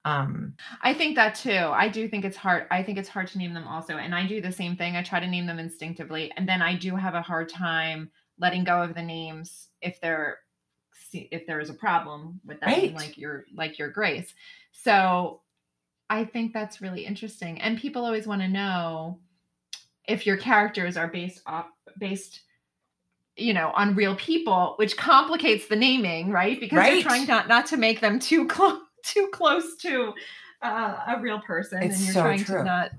Um 0.05 0.55
I 0.83 0.95
think 0.95 1.17
that 1.17 1.35
too. 1.35 1.51
I 1.51 1.89
do 1.89 2.09
think 2.09 2.25
it's 2.25 2.37
hard. 2.37 2.67
I 2.71 2.83
think 2.83 2.99
it's 2.99 3.09
hard 3.09 3.27
to 3.29 3.39
name 3.39 3.53
them 3.55 3.69
also. 3.69 3.97
And 3.97 4.15
I 4.15 4.27
do 4.27 4.41
the 4.41 4.53
same 4.53 4.77
thing. 4.77 4.97
I 4.97 5.03
try 5.03 5.21
to 5.21 5.27
name 5.27 5.47
them 5.47 5.59
instinctively. 5.59 6.33
And 6.37 6.49
then 6.49 6.63
I 6.63 6.75
do 6.77 6.97
have 6.97 7.15
a 7.15 7.23
hard 7.23 7.49
time 7.49 8.11
letting 8.39 8.65
go 8.65 8.83
of 8.83 8.95
the 8.95 9.03
names 9.03 9.69
if 9.83 10.01
they're 10.01 10.39
see- 10.95 11.29
if 11.31 11.47
there 11.47 11.61
is 11.61 11.69
a 11.71 11.75
problem 11.75 12.41
with 12.45 12.61
that 12.61 12.67
Right. 12.69 12.95
like 12.95 13.19
your 13.19 13.45
like 13.55 13.79
your 13.79 13.91
grace. 13.91 14.33
So 14.73 15.43
I 16.09 16.25
think 16.25 16.53
that's 16.53 16.81
really 16.81 17.05
interesting. 17.05 17.61
And 17.61 17.79
people 17.79 18.05
always 18.05 18.27
want 18.27 18.41
to 18.43 18.49
know 18.49 19.21
if 20.09 20.27
your 20.27 20.37
characters 20.39 20.97
are 20.97 21.09
based 21.09 21.43
off 21.47 21.67
based 21.99 22.41
you 23.37 23.55
know 23.55 23.71
on 23.77 23.95
real 23.95 24.17
people 24.17 24.75
which 24.77 24.97
complicates 24.97 25.69
the 25.69 25.77
naming 25.77 26.31
right 26.31 26.59
because 26.59 26.85
you're 26.93 27.03
trying 27.03 27.27
not 27.27 27.47
not 27.49 27.67
to 27.67 27.77
make 27.77 28.01
them 28.01 28.19
too 28.19 28.47
close 28.55 28.81
too 29.03 29.29
close 29.33 29.77
to 29.77 30.13
uh, 30.63 30.97
a 31.09 31.21
real 31.21 31.41
person 31.41 31.83
It's 31.83 31.97
and 31.97 32.05
you're 32.05 32.15
so 32.15 32.23
trying 32.23 32.45
true. 32.45 32.59
to 32.59 32.65
not 32.65 32.91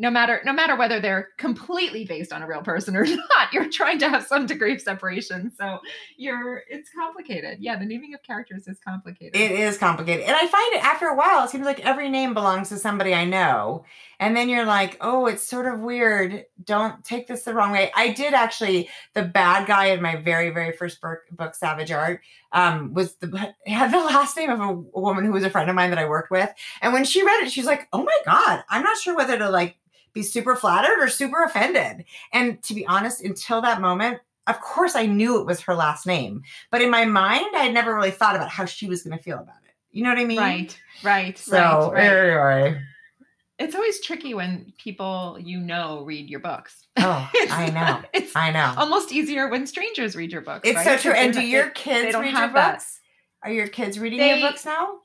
no 0.00 0.10
matter 0.10 0.40
no 0.44 0.52
matter 0.52 0.76
whether 0.76 1.00
they're 1.00 1.28
completely 1.38 2.04
based 2.04 2.32
on 2.32 2.42
a 2.42 2.46
real 2.46 2.62
person 2.62 2.96
or 2.96 3.04
not 3.06 3.52
you're 3.52 3.70
trying 3.70 3.98
to 3.98 4.08
have 4.08 4.26
some 4.26 4.46
degree 4.46 4.74
of 4.74 4.80
separation 4.80 5.52
so 5.56 5.78
you're 6.16 6.62
it's 6.68 6.90
complicated 6.96 7.58
yeah 7.60 7.76
the 7.76 7.84
naming 7.84 8.14
of 8.14 8.22
characters 8.22 8.66
is 8.66 8.78
complicated 8.86 9.40
it 9.40 9.52
is 9.52 9.78
complicated. 9.78 10.26
And 10.26 10.36
I 10.36 10.46
find 10.46 10.74
it 10.74 10.84
after 10.84 11.06
a 11.06 11.16
while, 11.16 11.44
it 11.44 11.50
seems 11.50 11.64
like 11.64 11.84
every 11.84 12.08
name 12.08 12.34
belongs 12.34 12.68
to 12.68 12.78
somebody 12.78 13.14
I 13.14 13.24
know. 13.24 13.84
And 14.18 14.36
then 14.36 14.48
you're 14.48 14.66
like, 14.66 14.98
oh, 15.00 15.26
it's 15.26 15.42
sort 15.42 15.66
of 15.66 15.80
weird. 15.80 16.44
Don't 16.62 17.02
take 17.04 17.26
this 17.26 17.44
the 17.44 17.54
wrong 17.54 17.72
way. 17.72 17.90
I 17.96 18.10
did 18.12 18.34
actually, 18.34 18.88
the 19.14 19.22
bad 19.22 19.66
guy 19.66 19.86
in 19.86 20.02
my 20.02 20.16
very, 20.16 20.50
very 20.50 20.72
first 20.72 21.00
book, 21.00 21.54
Savage 21.54 21.90
Art, 21.90 22.20
um, 22.52 22.92
was 22.92 23.14
the 23.16 23.54
had 23.66 23.92
the 23.92 23.98
last 23.98 24.36
name 24.36 24.50
of 24.50 24.60
a 24.60 24.72
woman 24.72 25.24
who 25.24 25.32
was 25.32 25.44
a 25.44 25.50
friend 25.50 25.70
of 25.70 25.76
mine 25.76 25.90
that 25.90 25.98
I 25.98 26.08
worked 26.08 26.30
with. 26.30 26.52
And 26.82 26.92
when 26.92 27.04
she 27.04 27.24
read 27.24 27.44
it, 27.44 27.50
she's 27.50 27.66
like, 27.66 27.88
oh 27.92 28.02
my 28.02 28.18
God, 28.26 28.62
I'm 28.68 28.82
not 28.82 28.98
sure 28.98 29.16
whether 29.16 29.38
to 29.38 29.48
like 29.48 29.76
be 30.12 30.22
super 30.22 30.56
flattered 30.56 30.98
or 31.00 31.08
super 31.08 31.42
offended. 31.44 32.04
And 32.32 32.62
to 32.64 32.74
be 32.74 32.86
honest, 32.86 33.22
until 33.22 33.60
that 33.62 33.80
moment, 33.80 34.18
of 34.46 34.60
course 34.60 34.96
I 34.96 35.06
knew 35.06 35.40
it 35.40 35.46
was 35.46 35.60
her 35.62 35.74
last 35.74 36.06
name. 36.06 36.42
But 36.70 36.82
in 36.82 36.90
my 36.90 37.04
mind, 37.04 37.54
I 37.54 37.64
had 37.64 37.74
never 37.74 37.94
really 37.94 38.10
thought 38.10 38.36
about 38.36 38.48
how 38.50 38.64
she 38.64 38.86
was 38.86 39.02
going 39.02 39.16
to 39.16 39.22
feel 39.22 39.38
about 39.38 39.56
it. 39.66 39.74
You 39.92 40.02
know 40.04 40.10
what 40.10 40.18
I 40.18 40.24
mean? 40.24 40.38
right 40.38 40.78
right 41.02 41.36
So, 41.38 41.90
right, 41.92 42.34
right. 42.34 42.62
anyway. 42.66 42.82
it's 43.58 43.74
always 43.74 44.00
tricky 44.00 44.34
when 44.34 44.72
people 44.78 45.36
you 45.40 45.58
know 45.58 46.02
read 46.04 46.30
your 46.30 46.38
books 46.40 46.86
Oh, 46.96 47.28
I 47.50 47.70
know. 47.70 48.00
it's 48.12 48.34
I 48.36 48.50
know. 48.52 48.72
almost 48.76 49.10
easier 49.12 49.48
when 49.48 49.66
strangers 49.66 50.14
read 50.16 50.30
your 50.32 50.42
books 50.42 50.68
it's 50.68 50.76
right? 50.76 50.84
so 50.86 50.96
true. 50.96 51.12
And 51.12 51.32
do 51.32 51.40
your 51.40 51.70
kids 51.70 52.16
read 52.16 52.30
your 52.30 52.38
have 52.40 52.52
that. 52.54 52.72
books? 52.74 53.00
Are 53.42 53.50
your 53.50 53.66
kids 53.68 53.98
reading 53.98 54.18
They- 54.20 54.38
your 54.40 54.50
books 54.50 54.64
now? 54.64 54.98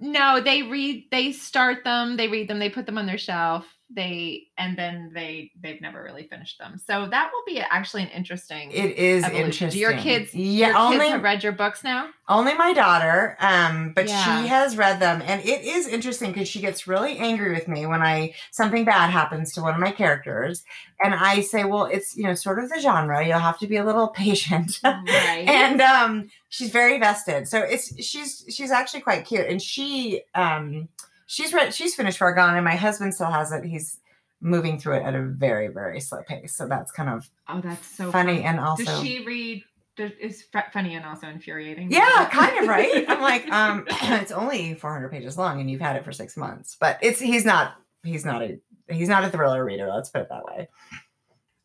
No, 0.00 0.40
they 0.40 0.62
read 0.62 1.08
they 1.10 1.32
start 1.32 1.82
them, 1.84 2.16
they 2.16 2.28
read 2.28 2.48
them, 2.48 2.58
they 2.60 2.70
put 2.70 2.86
them 2.86 2.98
on 2.98 3.06
their 3.06 3.18
shelf, 3.18 3.66
they 3.94 4.44
and 4.58 4.76
then 4.78 5.10
they 5.14 5.50
they've 5.62 5.80
never 5.80 6.02
really 6.02 6.24
finished 6.28 6.58
them. 6.58 6.78
So 6.86 7.06
that 7.08 7.30
will 7.32 7.42
be 7.46 7.60
actually 7.60 8.02
an 8.04 8.08
interesting 8.08 8.70
It 8.70 8.96
is 8.96 9.24
evolution. 9.24 9.44
interesting. 9.46 9.70
Do 9.70 9.78
your 9.78 9.96
kids 9.98 10.34
yeah, 10.34 10.68
your 10.68 10.76
only 10.78 10.98
kids 10.98 11.12
have 11.12 11.22
read 11.22 11.42
your 11.42 11.52
books 11.52 11.84
now? 11.84 12.08
only 12.28 12.54
my 12.54 12.72
daughter, 12.72 13.36
um, 13.40 13.92
but 13.94 14.08
Yeah. 14.08 14.40
she 14.42 14.48
has 14.48 14.76
read 14.76 15.00
them, 15.00 15.22
and 15.26 15.42
it 15.44 15.62
is 15.62 15.86
interesting 15.86 16.32
because 16.32 16.48
she 16.48 16.60
gets 16.60 16.86
really 16.86 17.18
angry 17.18 17.52
with 17.52 17.68
me 17.68 17.84
when 17.84 18.00
I 18.00 18.34
something 18.52 18.84
bad 18.84 19.10
happens 19.10 19.52
to 19.54 19.60
one 19.60 19.74
of 19.74 19.80
my 19.80 19.90
characters, 19.90 20.62
and 21.04 21.14
I 21.14 21.40
say, 21.42 21.64
"Well, 21.64 21.84
it's 21.86 22.16
you 22.16 22.22
know 22.24 22.34
sort 22.34 22.58
of 22.62 22.70
the 22.70 22.80
genre. 22.80 23.26
You'll 23.26 23.38
have 23.40 23.58
to 23.58 23.66
be 23.66 23.76
a 23.76 23.84
little 23.84 24.08
patient." 24.24 24.78
Right. 24.84 25.44
and 25.48 25.80
um 25.82 26.30
she's 26.48 26.70
very 26.70 26.98
vested 26.98 27.48
so 27.48 27.60
it's 27.60 28.02
she's 28.04 28.44
she's 28.48 28.70
actually 28.70 29.00
quite 29.00 29.24
cute 29.24 29.46
and 29.46 29.60
she 29.60 30.22
um 30.34 30.88
she's 31.32 31.52
read 31.54 31.74
she's 31.74 31.94
finished 31.94 32.18
far 32.18 32.34
gone 32.34 32.56
and 32.56 32.64
my 32.64 32.76
husband 32.76 33.14
still 33.14 33.30
has 33.30 33.52
it. 33.52 33.64
He's 33.64 33.98
moving 34.40 34.78
through 34.78 34.96
it 34.96 35.02
at 35.02 35.14
a 35.14 35.22
very 35.22 35.68
very 35.68 36.00
slow 36.00 36.22
pace. 36.22 36.54
So 36.54 36.68
that's 36.68 36.92
kind 36.92 37.08
of 37.08 37.30
oh, 37.48 37.60
that's 37.60 37.86
so 37.86 38.12
funny 38.12 38.42
and 38.42 38.60
also 38.60 38.84
Does 38.84 39.00
she 39.02 39.24
read 39.24 39.64
does, 39.96 40.10
is 40.20 40.44
funny 40.72 40.94
and 40.94 41.04
also 41.04 41.26
infuriating? 41.28 41.90
yeah 41.90 42.28
kind 42.32 42.58
of 42.58 42.68
right? 42.68 43.04
I'm 43.08 43.22
like 43.22 43.50
um 43.50 43.86
it's 43.90 44.32
only 44.32 44.74
400 44.74 45.10
pages 45.10 45.38
long 45.38 45.60
and 45.60 45.70
you've 45.70 45.80
had 45.80 45.96
it 45.96 46.04
for 46.04 46.12
six 46.12 46.36
months. 46.36 46.76
But 46.78 46.98
it's 47.00 47.18
he's 47.18 47.46
not 47.46 47.74
he's 48.04 48.24
not 48.26 48.42
a 48.42 48.58
he's 48.90 49.08
not 49.08 49.24
a 49.24 49.30
thriller 49.30 49.64
reader 49.64 49.88
let's 49.88 50.10
put 50.10 50.22
it 50.22 50.28
that 50.28 50.44
way 50.44 50.68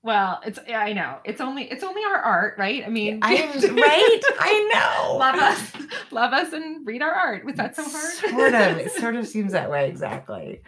Well, 0.08 0.40
it's 0.46 0.58
yeah, 0.66 0.80
I 0.80 0.94
know. 0.94 1.18
It's 1.26 1.42
only 1.42 1.70
it's 1.70 1.84
only 1.84 2.02
our 2.06 2.16
art, 2.16 2.58
right? 2.58 2.82
I 2.86 2.88
mean, 2.88 3.20
i 3.24 3.34
right 3.56 4.22
i 4.40 4.72
know 4.74 5.18
love 5.18 5.36
us, 5.36 5.74
love 6.12 6.32
us, 6.32 6.54
and 6.54 6.88
read 6.88 7.02
our 7.02 7.12
art. 7.12 7.44
Was 7.44 7.58
that 7.58 7.76
so 7.76 7.84
hard? 7.84 8.14
sort 8.14 8.54
of 8.54 8.78
it 8.78 8.92
sort 9.02 9.18
of 9.18 9.28
seems 9.28 9.52
that 9.52 9.70
way 9.70 9.90
exactly 9.90 10.62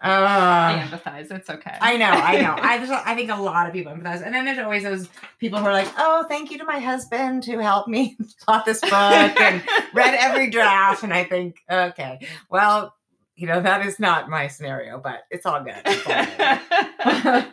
I 0.00 0.12
uh 0.12 0.86
empathize. 0.86 1.32
It's 1.32 1.50
okay. 1.50 1.76
I 1.80 1.96
know, 1.96 2.10
I 2.10 2.40
know. 2.40 2.54
I 2.56 3.02
I 3.04 3.16
think 3.16 3.32
a 3.32 3.42
lot 3.42 3.66
of 3.66 3.72
people 3.72 3.92
empathize, 3.92 4.24
and 4.24 4.32
then 4.32 4.44
there's 4.44 4.60
always 4.60 4.84
those 4.84 5.08
people 5.40 5.58
who 5.58 5.66
are 5.66 5.72
like, 5.72 5.92
"Oh, 5.98 6.24
thank 6.28 6.52
you 6.52 6.58
to 6.58 6.64
my 6.64 6.78
husband 6.78 7.44
who 7.44 7.58
helped 7.58 7.88
me 7.88 8.16
plot 8.44 8.66
this 8.66 8.80
book 8.82 8.92
and 8.92 9.64
read 9.94 10.14
every 10.14 10.48
draft." 10.48 11.02
And 11.02 11.12
I 11.12 11.24
think, 11.24 11.56
okay, 11.68 12.24
well, 12.48 12.94
you 13.34 13.48
know, 13.48 13.60
that 13.60 13.84
is 13.84 13.98
not 13.98 14.30
my 14.30 14.46
scenario, 14.46 15.00
but 15.00 15.22
it's 15.32 15.44
all 15.44 15.64
good. 15.64 15.82
It's 15.84 16.06
all 16.06 17.42
good. 17.42 17.46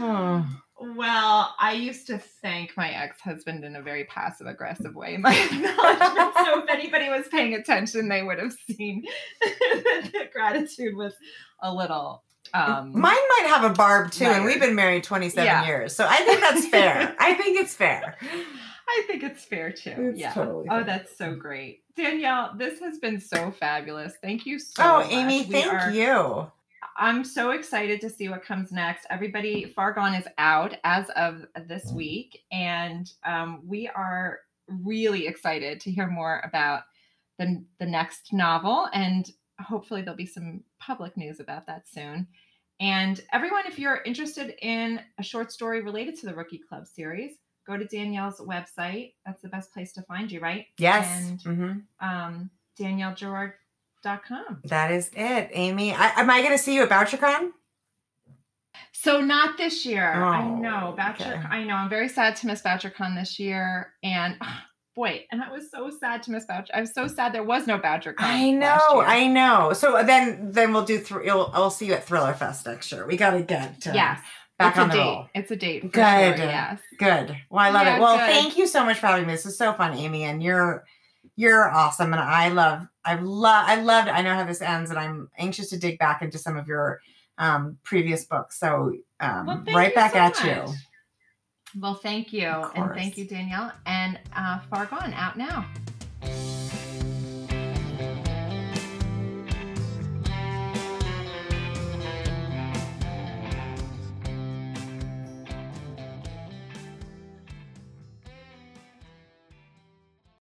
Well, 0.00 1.54
I 1.58 1.72
used 1.72 2.06
to 2.06 2.18
thank 2.18 2.76
my 2.76 2.90
ex-husband 2.90 3.64
in 3.64 3.74
a 3.76 3.82
very 3.82 4.04
passive-aggressive 4.04 4.94
way 4.94 5.16
my 5.18 5.34
acknowledgement. 5.34 6.34
so 6.44 6.62
if 6.62 6.68
anybody 6.70 7.08
was 7.08 7.26
paying 7.28 7.54
attention, 7.54 8.08
they 8.08 8.22
would 8.22 8.38
have 8.38 8.52
seen 8.52 9.02
that 9.40 10.10
the 10.12 10.28
gratitude 10.32 10.96
was 10.96 11.14
a 11.62 11.74
little 11.74 12.22
um 12.54 12.92
Mine 12.92 13.02
might 13.12 13.46
have 13.48 13.64
a 13.70 13.74
barb 13.74 14.10
too, 14.12 14.24
and 14.24 14.44
we've 14.44 14.60
been 14.60 14.74
married 14.76 15.04
27 15.04 15.44
Yeah. 15.44 15.66
years, 15.66 15.94
so 15.94 16.06
I 16.08 16.16
think 16.18 16.40
that's 16.40 16.66
fair. 16.68 17.14
I 17.20 17.34
think 17.34 17.58
it's 17.58 17.74
fair. 17.74 18.16
I 18.88 19.02
think 19.06 19.22
it's 19.22 19.44
fair 19.44 19.70
too. 19.72 19.94
It's 19.98 20.18
yeah. 20.20 20.32
totally 20.32 20.66
oh, 20.70 20.76
fair. 20.76 20.84
that's 20.84 21.18
so 21.18 21.34
great. 21.34 21.82
Danielle, 21.94 22.54
this 22.56 22.78
has 22.80 22.98
been 23.00 23.20
so 23.20 23.50
fabulous. 23.50 24.14
Thank 24.22 24.46
you 24.46 24.58
so 24.58 24.82
Oh, 24.82 24.98
much. 25.00 25.12
Amy, 25.12 25.38
We 25.40 25.44
thank 25.44 25.72
are- 25.72 25.90
you. 25.90 26.50
I'm 26.96 27.24
so 27.24 27.50
excited 27.50 28.00
to 28.02 28.10
see 28.10 28.28
what 28.28 28.44
comes 28.44 28.72
next. 28.72 29.06
Everybody, 29.10 29.64
Far 29.64 29.92
Gone 29.92 30.14
is 30.14 30.26
out 30.38 30.76
as 30.84 31.08
of 31.10 31.44
this 31.66 31.92
week, 31.92 32.42
and 32.52 33.10
um, 33.24 33.62
we 33.66 33.88
are 33.88 34.40
really 34.68 35.26
excited 35.26 35.80
to 35.80 35.90
hear 35.90 36.08
more 36.08 36.42
about 36.44 36.82
the, 37.38 37.64
the 37.78 37.86
next 37.86 38.32
novel. 38.32 38.88
And 38.92 39.30
hopefully, 39.60 40.02
there'll 40.02 40.16
be 40.16 40.26
some 40.26 40.62
public 40.80 41.16
news 41.16 41.40
about 41.40 41.66
that 41.66 41.88
soon. 41.88 42.26
And 42.80 43.20
everyone, 43.32 43.66
if 43.66 43.78
you're 43.78 44.02
interested 44.04 44.54
in 44.62 45.00
a 45.18 45.22
short 45.22 45.50
story 45.50 45.80
related 45.82 46.16
to 46.20 46.26
the 46.26 46.34
Rookie 46.34 46.60
Club 46.68 46.86
series, 46.86 47.32
go 47.66 47.76
to 47.76 47.84
Danielle's 47.84 48.38
website. 48.40 49.14
That's 49.26 49.42
the 49.42 49.48
best 49.48 49.72
place 49.72 49.92
to 49.94 50.02
find 50.02 50.30
you, 50.30 50.40
right? 50.40 50.66
Yes. 50.78 51.28
And 51.28 51.40
Mhm. 51.40 51.82
um, 52.00 52.50
DanielleGirard.com. 54.04 54.60
That 54.64 54.90
is 54.90 55.10
it, 55.14 55.50
Amy. 55.52 55.92
I, 55.94 56.20
am 56.20 56.30
I 56.30 56.40
going 56.42 56.52
to 56.56 56.62
see 56.62 56.74
you 56.74 56.82
at 56.82 56.88
BoucherCon? 56.88 57.50
So 58.92 59.20
not 59.20 59.56
this 59.56 59.86
year. 59.86 60.12
I 60.12 60.42
Oh, 60.42 60.56
know 60.56 60.94
Boucher. 60.96 61.24
okay. 61.38 61.48
I 61.48 61.64
know. 61.64 61.74
I'm 61.74 61.88
very 61.88 62.08
sad 62.08 62.36
to 62.36 62.46
miss 62.46 62.62
BoucherCon 62.62 63.14
this 63.16 63.38
year, 63.38 63.92
and 64.02 64.36
boy, 64.96 65.24
and 65.30 65.40
I 65.42 65.50
was 65.50 65.70
so 65.70 65.88
sad 65.90 66.22
to 66.24 66.32
miss 66.32 66.44
Boucher. 66.46 66.72
I 66.74 66.80
was 66.80 66.92
so 66.94 67.06
sad 67.06 67.32
there 67.32 67.44
was 67.44 67.66
no 67.66 67.78
BoucherCon. 67.78 68.14
I 68.18 68.50
know. 68.50 69.00
I 69.00 69.26
know. 69.28 69.72
So 69.72 70.02
then, 70.04 70.50
then 70.50 70.72
we'll 70.72 70.84
do. 70.84 70.98
Thr- 70.98 71.22
you'll, 71.22 71.50
I'll 71.54 71.70
see 71.70 71.86
you 71.86 71.92
at 71.94 72.04
Thriller 72.04 72.34
Fest 72.34 72.66
next 72.66 72.90
year. 72.90 73.06
We 73.06 73.16
got 73.16 73.30
to 73.30 73.42
get 73.42 73.86
uh, 73.86 73.92
yes, 73.94 74.20
back 74.58 74.72
it's 74.72 74.80
on 74.80 74.90
a 74.90 74.92
the 74.92 74.98
date. 74.98 75.04
roll. 75.04 75.26
It's 75.34 75.50
a 75.52 75.56
date. 75.56 75.82
Good. 75.92 76.36
Sure, 76.36 76.46
yes. 76.46 76.80
Good. 76.98 77.36
Well, 77.50 77.64
I 77.64 77.70
love 77.70 77.86
Yeah, 77.86 77.96
it. 77.96 78.00
Well, 78.00 78.16
good. 78.18 78.26
thank 78.34 78.58
you 78.58 78.66
so 78.66 78.84
much 78.84 78.98
for 78.98 79.06
having 79.06 79.26
me. 79.26 79.32
This 79.34 79.46
is 79.46 79.56
so 79.56 79.72
fun, 79.74 79.96
Amy, 79.96 80.24
and 80.24 80.42
you're 80.42 80.84
you're 81.36 81.70
awesome, 81.70 82.12
and 82.12 82.20
I 82.20 82.48
love. 82.48 82.88
I 83.08 83.14
love. 83.14 83.64
I 83.66 83.76
loved. 83.80 84.08
I 84.08 84.20
know 84.22 84.34
how 84.34 84.44
this 84.44 84.60
ends, 84.60 84.90
and 84.90 84.98
I'm 84.98 85.30
anxious 85.38 85.70
to 85.70 85.78
dig 85.78 85.98
back 85.98 86.20
into 86.22 86.36
some 86.38 86.56
of 86.56 86.66
your 86.68 87.00
um, 87.38 87.78
previous 87.82 88.24
books. 88.26 88.58
So 88.60 88.92
um, 89.20 89.46
Well, 89.46 89.64
right 89.72 89.94
back 89.94 90.12
so 90.12 90.18
at 90.18 90.34
much. 90.34 90.44
you. 90.44 90.74
Well, 91.80 91.94
thank 91.94 92.32
you, 92.32 92.48
and 92.48 92.92
thank 92.94 93.16
you, 93.16 93.24
Danielle, 93.26 93.72
and 93.86 94.18
uh, 94.36 94.58
Far 94.70 94.86
Gone 94.86 95.12
out 95.14 95.36
now. 95.38 95.66